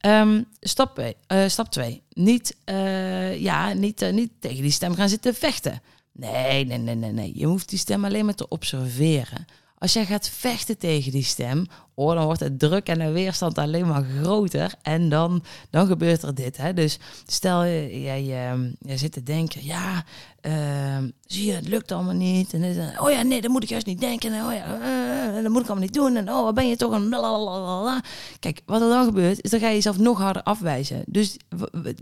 Um, 0.00 0.46
stap 0.60 0.94
2. 0.94 1.16
Uh, 1.28 1.48
stap 1.48 1.70
2. 1.70 2.02
Niet, 2.12 2.56
uh, 2.64 3.40
ja, 3.40 3.72
niet, 3.72 4.02
uh, 4.02 4.12
niet 4.12 4.30
tegen 4.38 4.62
die 4.62 4.70
stem 4.70 4.94
gaan 4.94 5.08
zitten 5.08 5.34
vechten. 5.34 5.82
Nee, 6.12 6.66
nee, 6.66 6.78
nee, 6.78 6.94
nee, 6.94 7.12
nee. 7.12 7.32
Je 7.34 7.46
hoeft 7.46 7.68
die 7.68 7.78
stem 7.78 8.04
alleen 8.04 8.24
maar 8.24 8.34
te 8.34 8.48
observeren. 8.48 9.44
Als 9.78 9.92
jij 9.92 10.06
gaat 10.06 10.28
vechten 10.28 10.78
tegen 10.78 11.12
die 11.12 11.24
stem, 11.24 11.66
oh, 12.00 12.14
dan 12.14 12.24
wordt 12.24 12.40
het 12.40 12.58
druk 12.58 12.86
en 12.86 12.98
de 12.98 13.10
weerstand 13.10 13.58
alleen 13.58 13.86
maar 13.86 14.04
groter. 14.20 14.72
En 14.82 15.08
dan, 15.08 15.42
dan 15.70 15.86
gebeurt 15.86 16.22
er 16.22 16.34
dit. 16.34 16.56
Hè? 16.56 16.74
Dus 16.74 16.98
stel 17.26 17.64
je, 17.64 18.02
jij, 18.02 18.24
je, 18.24 18.72
je 18.80 18.96
zit 18.96 19.12
te 19.12 19.22
denken, 19.22 19.64
ja, 19.64 20.04
uh, 20.42 20.98
zie 21.26 21.46
je, 21.46 21.52
het 21.52 21.68
lukt 21.68 21.92
allemaal 21.92 22.14
niet. 22.14 22.52
En 22.52 22.60
dan, 22.60 22.98
oh 22.98 23.10
ja, 23.10 23.22
nee, 23.22 23.40
dat 23.40 23.50
moet 23.50 23.62
ik 23.62 23.68
juist 23.68 23.86
niet 23.86 24.00
denken. 24.00 24.32
En, 24.32 24.44
oh 24.44 24.52
ja, 24.52 24.78
uh, 25.36 25.42
dat 25.42 25.52
moet 25.52 25.62
ik 25.62 25.68
allemaal 25.68 25.84
niet 25.84 25.94
doen. 25.94 26.16
En 26.16 26.30
oh, 26.30 26.42
wat 26.42 26.54
ben 26.54 26.68
je 26.68 26.76
toch 26.76 26.92
een. 26.92 28.02
Kijk, 28.38 28.60
wat 28.66 28.80
er 28.80 28.88
dan 28.88 29.04
gebeurt, 29.04 29.42
is 29.42 29.50
dan 29.50 29.60
ga 29.60 29.68
je 29.68 29.74
jezelf 29.74 29.98
nog 29.98 30.18
harder 30.18 30.42
afwijzen. 30.42 31.02
Dus 31.06 31.36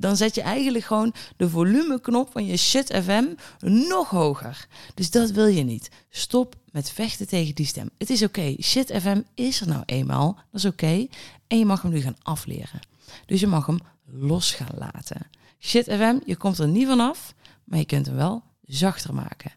dan 0.00 0.16
zet 0.16 0.34
je 0.34 0.42
eigenlijk 0.42 0.84
gewoon 0.84 1.12
de 1.36 1.48
volumeknop 1.48 2.28
van 2.32 2.46
je 2.46 2.56
shit 2.56 2.98
FM 3.02 3.24
nog 3.60 4.10
hoger. 4.10 4.66
Dus 4.94 5.10
dat 5.10 5.30
wil 5.30 5.46
je 5.46 5.62
niet. 5.62 5.90
Stop 6.10 6.54
met 6.72 6.90
vechten 6.90 7.28
tegen 7.28 7.54
die 7.54 7.66
stem. 7.66 7.90
Het 7.98 8.10
is 8.10 8.22
oké. 8.22 8.54
Shit 8.62 8.92
FM 9.00 9.20
is 9.34 9.60
er 9.60 9.68
nou 9.68 9.82
eenmaal. 9.88 10.34
Dat 10.34 10.60
is 10.60 10.64
oké. 10.64 11.06
En 11.46 11.58
je 11.58 11.64
mag 11.64 11.82
hem 11.82 11.90
nu 11.90 12.00
gaan 12.00 12.16
afleren. 12.22 12.80
Dus 13.26 13.40
je 13.40 13.46
mag 13.46 13.66
hem 13.66 13.78
los 14.04 14.52
gaan 14.52 14.78
laten. 14.78 15.30
Shit 15.58 15.84
FM, 15.84 16.18
je 16.24 16.36
komt 16.36 16.58
er 16.58 16.68
niet 16.68 16.86
vanaf, 16.86 17.34
maar 17.64 17.78
je 17.78 17.84
kunt 17.84 18.06
hem 18.06 18.14
wel 18.14 18.42
zachter 18.62 19.14
maken. 19.14 19.52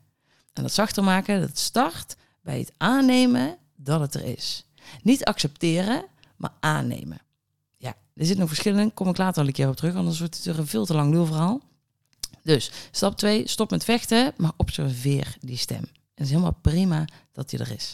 En 0.53 0.63
dat 0.63 0.73
zachter 0.73 1.03
maken, 1.03 1.41
dat 1.41 1.57
start 1.57 2.15
bij 2.41 2.59
het 2.59 2.73
aannemen 2.77 3.57
dat 3.75 3.99
het 3.99 4.13
er 4.13 4.23
is. 4.23 4.65
Niet 5.03 5.25
accepteren, 5.25 6.05
maar 6.35 6.53
aannemen. 6.59 7.21
Ja, 7.77 7.95
er 8.13 8.25
zit 8.25 8.37
nog 8.37 8.47
verschillen 8.47 8.79
in. 8.79 8.93
Kom 8.93 9.09
ik 9.09 9.17
later 9.17 9.41
al 9.41 9.47
een 9.47 9.53
keer 9.53 9.67
op 9.67 9.75
terug, 9.75 9.95
anders 9.95 10.19
wordt 10.19 10.35
het 10.35 10.45
er 10.45 10.59
een 10.59 10.67
veel 10.67 10.85
te 10.85 10.93
lang 10.93 11.27
verhaal. 11.27 11.61
Dus 12.43 12.71
stap 12.91 13.17
2, 13.17 13.47
stop 13.47 13.69
met 13.69 13.83
vechten, 13.83 14.33
maar 14.37 14.51
observeer 14.57 15.35
die 15.41 15.57
stem. 15.57 15.85
Het 16.13 16.25
is 16.25 16.29
helemaal 16.29 16.57
prima 16.61 17.05
dat 17.31 17.49
die 17.49 17.59
er 17.59 17.71
is. 17.71 17.93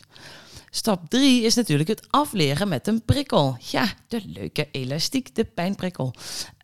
Stap 0.69 1.09
3 1.09 1.43
is 1.43 1.55
natuurlijk 1.55 1.89
het 1.89 2.07
afleren 2.09 2.67
met 2.67 2.87
een 2.87 3.05
prikkel. 3.05 3.57
Ja, 3.59 3.93
de 4.07 4.21
leuke 4.25 4.67
elastiek, 4.71 5.35
de 5.35 5.45
pijnprikkel. 5.45 6.13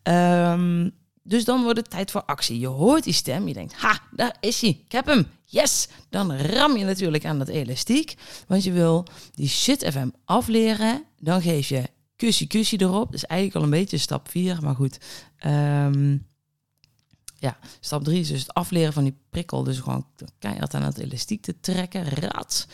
Um, 0.08 0.92
dus 1.22 1.44
dan 1.44 1.62
wordt 1.62 1.78
het 1.78 1.90
tijd 1.90 2.10
voor 2.10 2.24
actie. 2.24 2.58
Je 2.58 2.66
hoort 2.66 3.04
die 3.04 3.12
stem, 3.12 3.48
je 3.48 3.54
denkt, 3.54 3.74
ha, 3.74 4.00
daar 4.10 4.36
is 4.40 4.60
hij, 4.60 4.70
ik 4.70 4.92
heb 4.92 5.06
hem, 5.06 5.26
yes! 5.44 5.88
Dan 6.10 6.36
ram 6.36 6.76
je 6.76 6.84
natuurlijk 6.84 7.24
aan 7.24 7.38
dat 7.38 7.48
elastiek, 7.48 8.14
want 8.46 8.64
je 8.64 8.72
wil 8.72 9.06
die 9.34 9.48
shit 9.48 9.86
FM 9.92 10.08
afleren. 10.24 11.04
Dan 11.18 11.42
geef 11.42 11.68
je 11.68 11.82
kussie 12.16 12.46
kussie 12.46 12.80
erop. 12.80 13.04
Dat 13.04 13.14
is 13.14 13.24
eigenlijk 13.24 13.58
al 13.58 13.64
een 13.64 13.80
beetje 13.80 13.98
stap 13.98 14.28
4, 14.28 14.58
maar 14.62 14.74
goed. 14.74 14.98
Um, 15.46 16.26
ja, 17.38 17.58
stap 17.80 18.04
3 18.04 18.20
is 18.20 18.28
dus 18.28 18.40
het 18.40 18.54
afleren 18.54 18.92
van 18.92 19.04
die 19.04 19.18
prikkel. 19.30 19.62
Dus 19.62 19.78
gewoon 19.78 20.06
keihard 20.38 20.74
aan 20.74 20.82
het 20.82 20.98
elastiek 20.98 21.42
te 21.42 21.60
trekken. 21.60 22.08
Rat. 22.08 22.66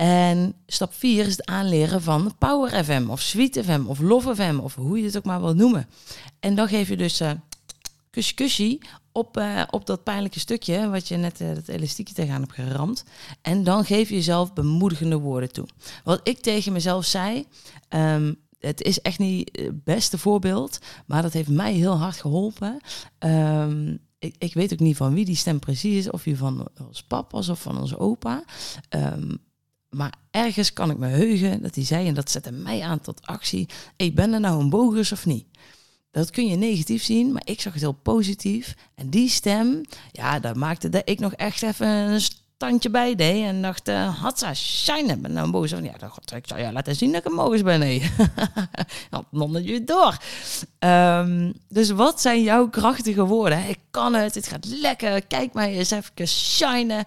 En 0.00 0.54
stap 0.66 0.94
4 0.94 1.26
is 1.26 1.32
het 1.32 1.46
aanleren 1.46 2.02
van 2.02 2.34
Power 2.38 2.84
FM 2.84 3.06
of 3.08 3.20
Sweet 3.20 3.60
FM 3.64 3.82
of 3.86 4.00
Love 4.00 4.34
FM 4.34 4.58
of 4.58 4.74
hoe 4.74 4.98
je 4.98 5.04
het 5.04 5.16
ook 5.16 5.24
maar 5.24 5.40
wilt 5.40 5.56
noemen. 5.56 5.86
En 6.40 6.54
dan 6.54 6.68
geef 6.68 6.88
je 6.88 6.96
dus 6.96 7.20
uh, 7.20 7.30
kusje 8.10 8.34
kusje 8.34 8.78
op, 9.12 9.36
uh, 9.36 9.62
op 9.70 9.86
dat 9.86 10.02
pijnlijke 10.02 10.38
stukje 10.38 10.88
wat 10.88 11.08
je 11.08 11.16
net 11.16 11.40
uh, 11.40 11.54
dat 11.54 11.68
elastiekje 11.68 12.14
tegenaan 12.14 12.40
hebt 12.40 12.52
geramd. 12.52 13.04
En 13.42 13.64
dan 13.64 13.84
geef 13.84 14.08
je 14.08 14.14
jezelf 14.14 14.52
bemoedigende 14.52 15.16
woorden 15.16 15.52
toe. 15.52 15.66
Wat 16.04 16.20
ik 16.22 16.40
tegen 16.40 16.72
mezelf 16.72 17.04
zei, 17.04 17.46
um, 17.88 18.36
het 18.58 18.82
is 18.82 19.00
echt 19.00 19.18
niet 19.18 19.58
het 19.60 19.84
beste 19.84 20.18
voorbeeld, 20.18 20.78
maar 21.06 21.22
dat 21.22 21.32
heeft 21.32 21.48
mij 21.48 21.72
heel 21.72 21.98
hard 21.98 22.16
geholpen. 22.16 22.80
Um, 23.18 23.98
ik, 24.18 24.34
ik, 24.38 24.54
weet 24.54 24.72
ook 24.72 24.78
niet 24.78 24.96
van 24.96 25.14
wie 25.14 25.24
die 25.24 25.36
stem 25.36 25.58
precies 25.58 25.96
is, 25.96 26.10
of 26.10 26.22
die 26.22 26.36
van 26.36 26.68
ons 26.86 27.02
pap 27.02 27.30
was 27.30 27.48
of 27.48 27.60
van 27.60 27.78
onze 27.78 27.98
opa. 27.98 28.44
Um, 28.90 29.46
maar 29.90 30.14
ergens 30.30 30.72
kan 30.72 30.90
ik 30.90 30.98
me 30.98 31.06
heugen 31.06 31.62
dat 31.62 31.74
hij 31.74 31.84
zei, 31.84 32.08
en 32.08 32.14
dat 32.14 32.30
zette 32.30 32.52
mij 32.52 32.82
aan 32.82 33.00
tot 33.00 33.26
actie, 33.26 33.68
ik 33.96 34.14
ben 34.14 34.32
er 34.32 34.40
nou 34.40 34.60
een 34.60 34.70
bogus 34.70 35.12
of 35.12 35.26
niet? 35.26 35.46
Dat 36.10 36.30
kun 36.30 36.46
je 36.46 36.56
negatief 36.56 37.02
zien, 37.02 37.32
maar 37.32 37.42
ik 37.44 37.60
zag 37.60 37.72
het 37.72 37.82
heel 37.82 37.92
positief. 37.92 38.74
En 38.94 39.10
die 39.10 39.28
stem, 39.28 39.80
ja, 40.12 40.38
dat 40.38 40.56
maakte 40.56 40.88
dat 40.88 41.02
ik 41.04 41.18
nog 41.18 41.32
echt 41.32 41.62
even 41.62 41.86
een 41.86 42.20
tandje 42.58 42.90
bij 42.90 43.14
deed. 43.14 43.44
En 43.44 43.62
dacht, 43.62 43.88
uh, 43.88 44.22
hatsa, 44.22 44.54
shine, 44.54 45.16
ben 45.16 45.32
nou 45.32 45.50
boos. 45.50 45.70
Ja, 45.70 45.98
dacht, 45.98 46.32
ik 46.32 46.46
zou 46.46 46.60
ja 46.60 46.72
laten 46.72 46.96
zien 46.96 47.12
dat 47.12 47.24
ik 47.24 47.30
een 47.30 47.36
boos 47.36 47.62
ben. 47.62 47.76
Nee, 47.88 48.02
dan 49.30 49.62
je 49.62 49.84
door. 49.84 50.16
Um, 50.78 51.52
dus 51.68 51.90
wat 51.90 52.20
zijn 52.20 52.42
jouw 52.42 52.68
krachtige 52.68 53.24
woorden? 53.24 53.68
Ik 53.68 53.78
kan 53.90 54.14
het, 54.14 54.34
het 54.34 54.48
gaat 54.48 54.66
lekker, 54.66 55.26
kijk 55.26 55.52
maar 55.52 55.68
eens 55.68 55.90
even 55.90 56.26
shinen. 56.26 57.04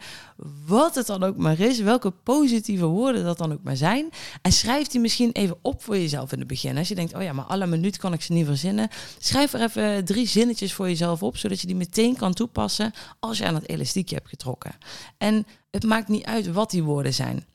Wat 0.66 0.96
het 0.96 1.08
dan 1.08 1.24
ook 1.24 1.38
maar 1.38 1.60
is, 1.60 1.80
welke 1.80 2.12
positieve 2.12 2.86
woorden 2.86 3.24
dat 3.24 3.38
dan 3.38 3.52
ook 3.52 3.64
maar 3.64 3.78
zijn. 3.78 4.10
En 4.42 4.52
schrijf 4.52 4.88
die 4.88 5.02
misschien 5.02 5.32
even 5.32 5.58
op 5.62 5.84
voor 5.84 5.98
jezelf 5.98 6.32
in 6.32 6.40
het 6.40 6.48
begin. 6.48 6.78
Als 6.78 6.88
je 6.88 6.96
denkt, 6.96 7.14
oh 7.14 7.22
ja, 7.22 7.34
maar 7.34 7.46
alle 7.46 7.68
minuut 7.68 7.98
kan 7.98 8.14
ik 8.14 8.22
ze 8.22 8.34
niet 8.34 8.46
verzinnen. 8.46 8.90
Schrijf 9.20 9.54
er 9.54 9.62
even 9.62 10.06
drie 10.06 10.28
zinnetjes 10.28 10.74
voor 10.74 10.88
jezelf 10.88 11.24
op, 11.24 11.38
zodat 11.38 11.62
je 11.62 11.68
die 11.68 11.76
meteen 11.76 12.16
kan 12.16 12.34
toepassen 12.34 12.94
als 13.20 13.38
je 13.38 13.46
aan 13.46 13.56
het 13.56 13.70
elastiekje 13.70 14.16
hebt 14.16 14.30
getrokken. 14.30 14.72
En 15.18 15.46
het 15.72 15.84
maakt 15.84 16.08
niet 16.08 16.26
uit 16.26 16.52
wat 16.52 16.72
die 16.72 16.84
woorden 16.84 17.14
zijn. 17.14 17.46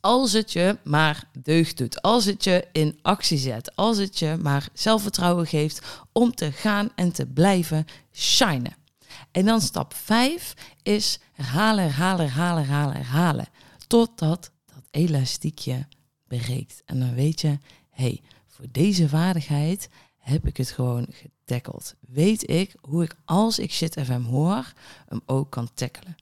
Als 0.00 0.32
het 0.32 0.52
je 0.52 0.78
maar 0.82 1.24
deugd 1.42 1.78
doet, 1.78 2.02
als 2.02 2.24
het 2.24 2.44
je 2.44 2.66
in 2.72 2.98
actie 3.02 3.38
zet, 3.38 3.76
als 3.76 3.96
het 3.98 4.18
je 4.18 4.36
maar 4.42 4.68
zelfvertrouwen 4.72 5.46
geeft 5.46 5.86
om 6.12 6.34
te 6.34 6.52
gaan 6.52 6.90
en 6.94 7.12
te 7.12 7.26
blijven 7.26 7.86
shinen. 8.12 8.83
En 9.34 9.44
dan 9.44 9.60
stap 9.60 9.94
5 9.94 10.54
is 10.82 11.18
herhalen, 11.32 11.84
herhalen, 11.84 12.26
herhalen, 12.26 12.66
herhalen, 12.66 12.96
herhalen. 12.96 13.46
Totdat 13.86 14.50
dat 14.66 14.82
elastiekje 14.90 15.86
breekt. 16.26 16.82
En 16.84 17.00
dan 17.00 17.14
weet 17.14 17.40
je, 17.40 17.58
hey, 17.90 18.22
voor 18.46 18.66
deze 18.70 19.08
vaardigheid 19.08 19.88
heb 20.16 20.46
ik 20.46 20.56
het 20.56 20.70
gewoon 20.70 21.06
getackeld. 21.10 21.94
Weet 22.00 22.50
ik 22.50 22.74
hoe 22.80 23.02
ik 23.02 23.16
als 23.24 23.58
ik 23.58 23.72
shit 23.72 24.00
FM 24.04 24.22
hoor, 24.22 24.72
hem 25.08 25.20
ook 25.26 25.50
kan 25.50 25.74
tackelen. 25.74 26.16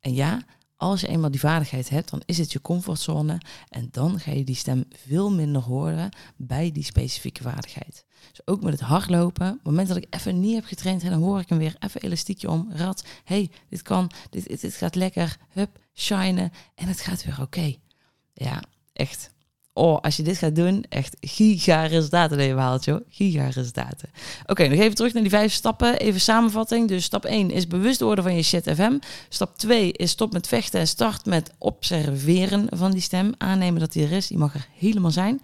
En 0.00 0.14
ja, 0.14 0.42
als 0.78 1.00
je 1.00 1.06
eenmaal 1.06 1.30
die 1.30 1.40
vaardigheid 1.40 1.88
hebt, 1.88 2.10
dan 2.10 2.22
is 2.24 2.38
het 2.38 2.52
je 2.52 2.60
comfortzone 2.60 3.40
en 3.68 3.88
dan 3.90 4.20
ga 4.20 4.30
je 4.30 4.44
die 4.44 4.54
stem 4.54 4.84
veel 5.06 5.30
minder 5.30 5.62
horen 5.62 6.08
bij 6.36 6.72
die 6.72 6.84
specifieke 6.84 7.42
vaardigheid. 7.42 8.04
Dus 8.30 8.46
ook 8.46 8.62
met 8.62 8.72
het 8.72 8.80
hardlopen, 8.80 9.48
op 9.48 9.54
het 9.54 9.64
moment 9.64 9.88
dat 9.88 9.96
ik 9.96 10.06
even 10.10 10.40
niet 10.40 10.54
heb 10.54 10.64
getraind, 10.64 11.02
dan 11.02 11.22
hoor 11.22 11.40
ik 11.40 11.48
hem 11.48 11.58
weer 11.58 11.76
even 11.78 12.00
elastiekje 12.00 12.50
om, 12.50 12.68
rad, 12.72 13.04
hey, 13.24 13.50
dit 13.68 13.82
kan, 13.82 14.10
dit, 14.30 14.74
gaat 14.74 14.94
lekker, 14.94 15.36
hup, 15.48 15.78
shinen 15.94 16.52
en 16.74 16.88
het 16.88 17.00
gaat 17.00 17.24
weer 17.24 17.40
oké. 17.40 17.74
Ja, 18.32 18.62
echt 18.92 19.30
oh, 19.78 20.00
als 20.00 20.16
je 20.16 20.22
dit 20.22 20.38
gaat 20.38 20.54
doen, 20.54 20.84
echt 20.88 21.16
giga 21.20 21.86
resultaten 21.86 22.36
dat 22.36 22.46
je 22.46 22.54
behaalt, 22.54 22.84
joh. 22.84 23.00
Giga 23.10 23.48
resultaten. 23.48 24.10
Oké, 24.46 24.66
nog 24.66 24.78
even 24.78 24.94
terug 24.94 25.12
naar 25.12 25.22
die 25.22 25.30
vijf 25.30 25.52
stappen. 25.52 25.98
Even 25.98 26.20
samenvatting. 26.20 26.88
Dus 26.88 27.04
stap 27.04 27.24
1 27.24 27.50
is 27.50 27.66
bewust 27.66 28.00
worden 28.00 28.24
van 28.24 28.34
je 28.34 28.42
shit 28.42 28.70
FM. 28.74 28.98
Stap 29.28 29.58
2 29.58 29.92
is 29.92 30.10
stop 30.10 30.32
met 30.32 30.48
vechten 30.48 30.80
en 30.80 30.86
start 30.86 31.26
met 31.26 31.50
observeren 31.58 32.66
van 32.70 32.90
die 32.90 33.00
stem. 33.00 33.32
Aannemen 33.38 33.80
dat 33.80 33.92
die 33.92 34.04
er 34.04 34.12
is. 34.12 34.26
Die 34.26 34.38
mag 34.38 34.54
er 34.54 34.66
helemaal 34.78 35.10
zijn. 35.10 35.40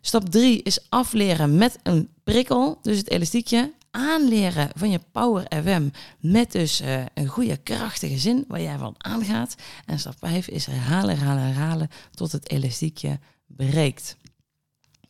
Stap 0.00 0.30
3 0.30 0.62
is 0.62 0.86
afleren 0.88 1.56
met 1.56 1.78
een 1.82 2.08
prikkel, 2.24 2.78
dus 2.82 2.98
het 2.98 3.10
elastiekje. 3.10 3.72
Aanleren 3.90 4.68
van 4.76 4.90
je 4.90 5.00
Power 5.12 5.46
FM 5.62 5.88
met 6.20 6.52
dus 6.52 6.80
uh, 6.80 7.02
een 7.14 7.26
goede 7.26 7.56
krachtige 7.56 8.18
zin 8.18 8.44
waar 8.48 8.60
jij 8.60 8.78
van 8.78 8.94
aangaat. 8.98 9.54
En 9.86 9.98
stap 9.98 10.14
5 10.18 10.48
is 10.48 10.66
herhalen, 10.66 11.18
herhalen, 11.18 11.42
herhalen 11.42 11.88
tot 12.14 12.32
het 12.32 12.50
elastiekje 12.50 13.18
bereikt. 13.56 14.16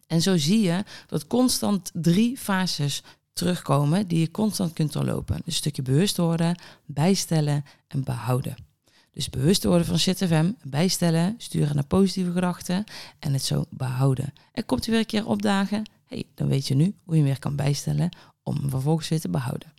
En 0.07 0.23
zo 0.23 0.37
zie 0.37 0.61
je 0.61 0.85
dat 1.07 1.27
constant 1.27 1.91
drie 1.95 2.39
fases 2.39 3.03
terugkomen 3.33 4.09
die 4.09 4.19
je 4.19 4.31
constant 4.31 4.73
kunt 4.73 4.93
doorlopen. 4.93 5.37
Dus 5.37 5.45
een 5.47 5.53
stukje 5.53 5.83
bewust 5.83 6.17
worden, 6.17 6.59
bijstellen 6.85 7.65
en 7.89 8.05
behouden. 8.05 8.57
Dus 9.13 9.31
bewust 9.31 9.65
worden 9.65 9.87
van 9.87 9.99
ZFM, 9.99 10.51
bijstellen, 10.63 11.35
sturen 11.39 11.75
naar 11.75 11.85
positieve 11.85 12.33
gedachten 12.33 12.85
en 13.19 13.33
het 13.33 13.45
zo 13.45 13.65
behouden. 13.71 14.33
En 14.53 14.67
komt 14.67 14.87
u 14.87 14.91
weer 14.91 15.01
een 15.01 15.07
keer 15.07 15.27
opdagen, 15.27 15.91
hey, 16.07 16.25
dan 16.35 16.49
weet 16.49 16.69
je 16.69 16.75
nu 16.75 16.95
hoe 17.05 17.17
je 17.17 17.23
weer 17.23 17.39
kan 17.39 17.57
bijstellen 17.57 18.17
om 18.43 18.57
hem 18.57 18.71
vervolgens 18.71 19.09
weer 19.09 19.21
te 19.21 19.29
behouden. 19.29 19.73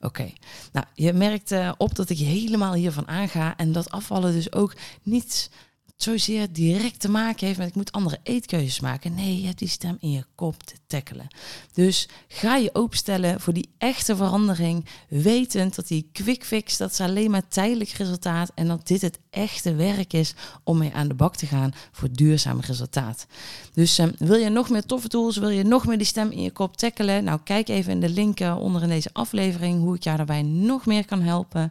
Oké, 0.00 0.32
nou 0.72 0.86
je 0.94 1.12
merkt 1.12 1.52
uh, 1.52 1.72
op 1.76 1.94
dat 1.94 2.10
ik 2.10 2.18
helemaal 2.18 2.72
hiervan 2.72 3.08
aanga 3.08 3.56
en 3.56 3.72
dat 3.72 3.90
afvallen 3.90 4.32
dus 4.32 4.52
ook 4.52 4.74
niets 5.02 5.50
zozeer 5.98 6.52
direct 6.52 7.00
te 7.00 7.08
maken 7.08 7.46
heeft 7.46 7.58
met 7.58 7.68
ik 7.68 7.74
moet 7.74 7.92
andere 7.92 8.18
eetkeuzes 8.22 8.80
maken. 8.80 9.14
Nee, 9.14 9.40
je 9.40 9.46
hebt 9.46 9.58
die 9.58 9.68
stem 9.68 9.96
in 10.00 10.10
je 10.10 10.24
kop 10.34 10.62
te 10.62 10.74
tackelen. 10.86 11.26
Dus 11.72 12.08
ga 12.28 12.56
je 12.56 12.74
openstellen 12.74 13.40
voor 13.40 13.52
die 13.52 13.68
echte 13.78 14.16
verandering, 14.16 14.86
wetend 15.08 15.74
dat 15.74 15.88
die 15.88 16.08
quick 16.12 16.44
fix, 16.44 16.76
dat 16.76 16.90
is 16.90 17.00
alleen 17.00 17.30
maar 17.30 17.48
tijdelijk 17.48 17.90
resultaat 17.90 18.50
en 18.54 18.66
dat 18.66 18.86
dit 18.86 19.00
het 19.00 19.18
echte 19.30 19.74
werk 19.74 20.12
is 20.12 20.34
om 20.64 20.78
mee 20.78 20.94
aan 20.94 21.08
de 21.08 21.14
bak 21.14 21.36
te 21.36 21.46
gaan 21.46 21.74
voor 21.92 22.08
duurzaam 22.12 22.60
resultaat. 22.60 23.26
Dus 23.72 23.98
um, 23.98 24.12
wil 24.18 24.36
je 24.36 24.48
nog 24.48 24.70
meer 24.70 24.84
toffe 24.84 25.08
tools, 25.08 25.36
wil 25.36 25.48
je 25.48 25.64
nog 25.64 25.86
meer 25.86 25.98
die 25.98 26.06
stem 26.06 26.30
in 26.30 26.42
je 26.42 26.50
kop 26.50 26.76
tackelen? 26.76 27.24
Nou, 27.24 27.40
kijk 27.44 27.68
even 27.68 27.92
in 27.92 28.00
de 28.00 28.08
link 28.08 28.40
onder 28.40 28.82
in 28.82 28.88
deze 28.88 29.10
aflevering 29.12 29.80
hoe 29.80 29.94
ik 29.94 30.02
jou 30.02 30.16
daarbij 30.16 30.42
nog 30.42 30.86
meer 30.86 31.04
kan 31.04 31.20
helpen. 31.22 31.70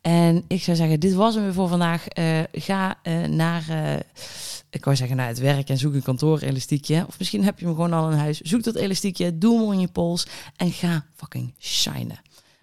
En 0.00 0.44
ik 0.48 0.62
zou 0.62 0.76
zeggen, 0.76 1.00
dit 1.00 1.14
was 1.14 1.34
hem 1.34 1.44
weer 1.44 1.52
voor 1.52 1.68
vandaag. 1.68 2.06
Uh, 2.18 2.40
ga 2.52 2.98
uh, 3.02 3.24
naar, 3.24 3.63
uh, 3.70 3.94
ik 4.70 4.84
wou 4.84 4.96
zeggen, 4.96 5.16
naar 5.16 5.28
het 5.28 5.38
werk 5.38 5.68
en 5.68 5.78
zoek 5.78 5.94
een 5.94 6.02
kantoor 6.02 6.38
elastiekje. 6.38 7.04
Of 7.08 7.18
misschien 7.18 7.44
heb 7.44 7.58
je 7.58 7.64
hem 7.64 7.74
gewoon 7.74 7.92
al 7.92 8.10
in 8.10 8.16
huis. 8.16 8.40
Zoek 8.40 8.62
dat 8.62 8.74
elastiekje, 8.74 9.38
doe 9.38 9.58
hem 9.58 9.66
om 9.66 9.80
je 9.80 9.88
pols 9.88 10.26
en 10.56 10.72
ga 10.72 11.06
fucking 11.14 11.54
shinen. 11.58 12.20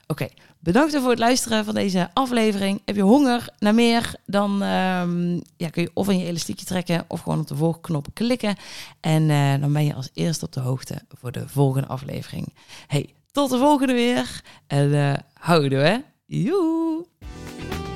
Oké, 0.08 0.28
bedankt 0.60 0.96
voor 0.96 1.10
het 1.10 1.20
luisteren 1.20 1.66
van 1.66 1.74
deze 1.74 2.10
aflevering. 2.14 2.82
Heb 2.86 2.96
je 2.96 3.02
honger 3.02 3.50
naar 3.60 3.74
meer, 3.74 4.16
dan 4.26 4.62
um, 4.62 5.42
ja, 5.58 5.70
kun 5.70 5.82
je 5.82 5.92
of 5.94 6.10
in 6.10 6.20
je 6.20 6.26
elastiekje 6.26 6.66
trekken 6.66 7.06
of 7.08 7.22
gewoon 7.22 7.40
op 7.40 7.48
de 7.48 7.56
volgknop 7.56 8.08
klikken. 8.14 8.56
En 9.00 9.28
dan 9.62 9.74
ben 9.74 9.86
je 9.86 9.94
als 9.94 10.10
eerste 10.14 10.46
op 10.46 10.52
de 10.52 10.60
hoogte 10.60 11.02
voor 11.10 11.32
de 11.32 11.48
volgende 11.48 11.88
aflevering. 11.88 12.54
Hey, 12.88 13.14
tot 13.32 13.50
de 13.50 13.58
volgende 13.58 13.94
weer. 13.94 14.42
En 14.68 15.26
houden 15.34 15.80
we. 15.82 16.04
Joe! 16.26 17.91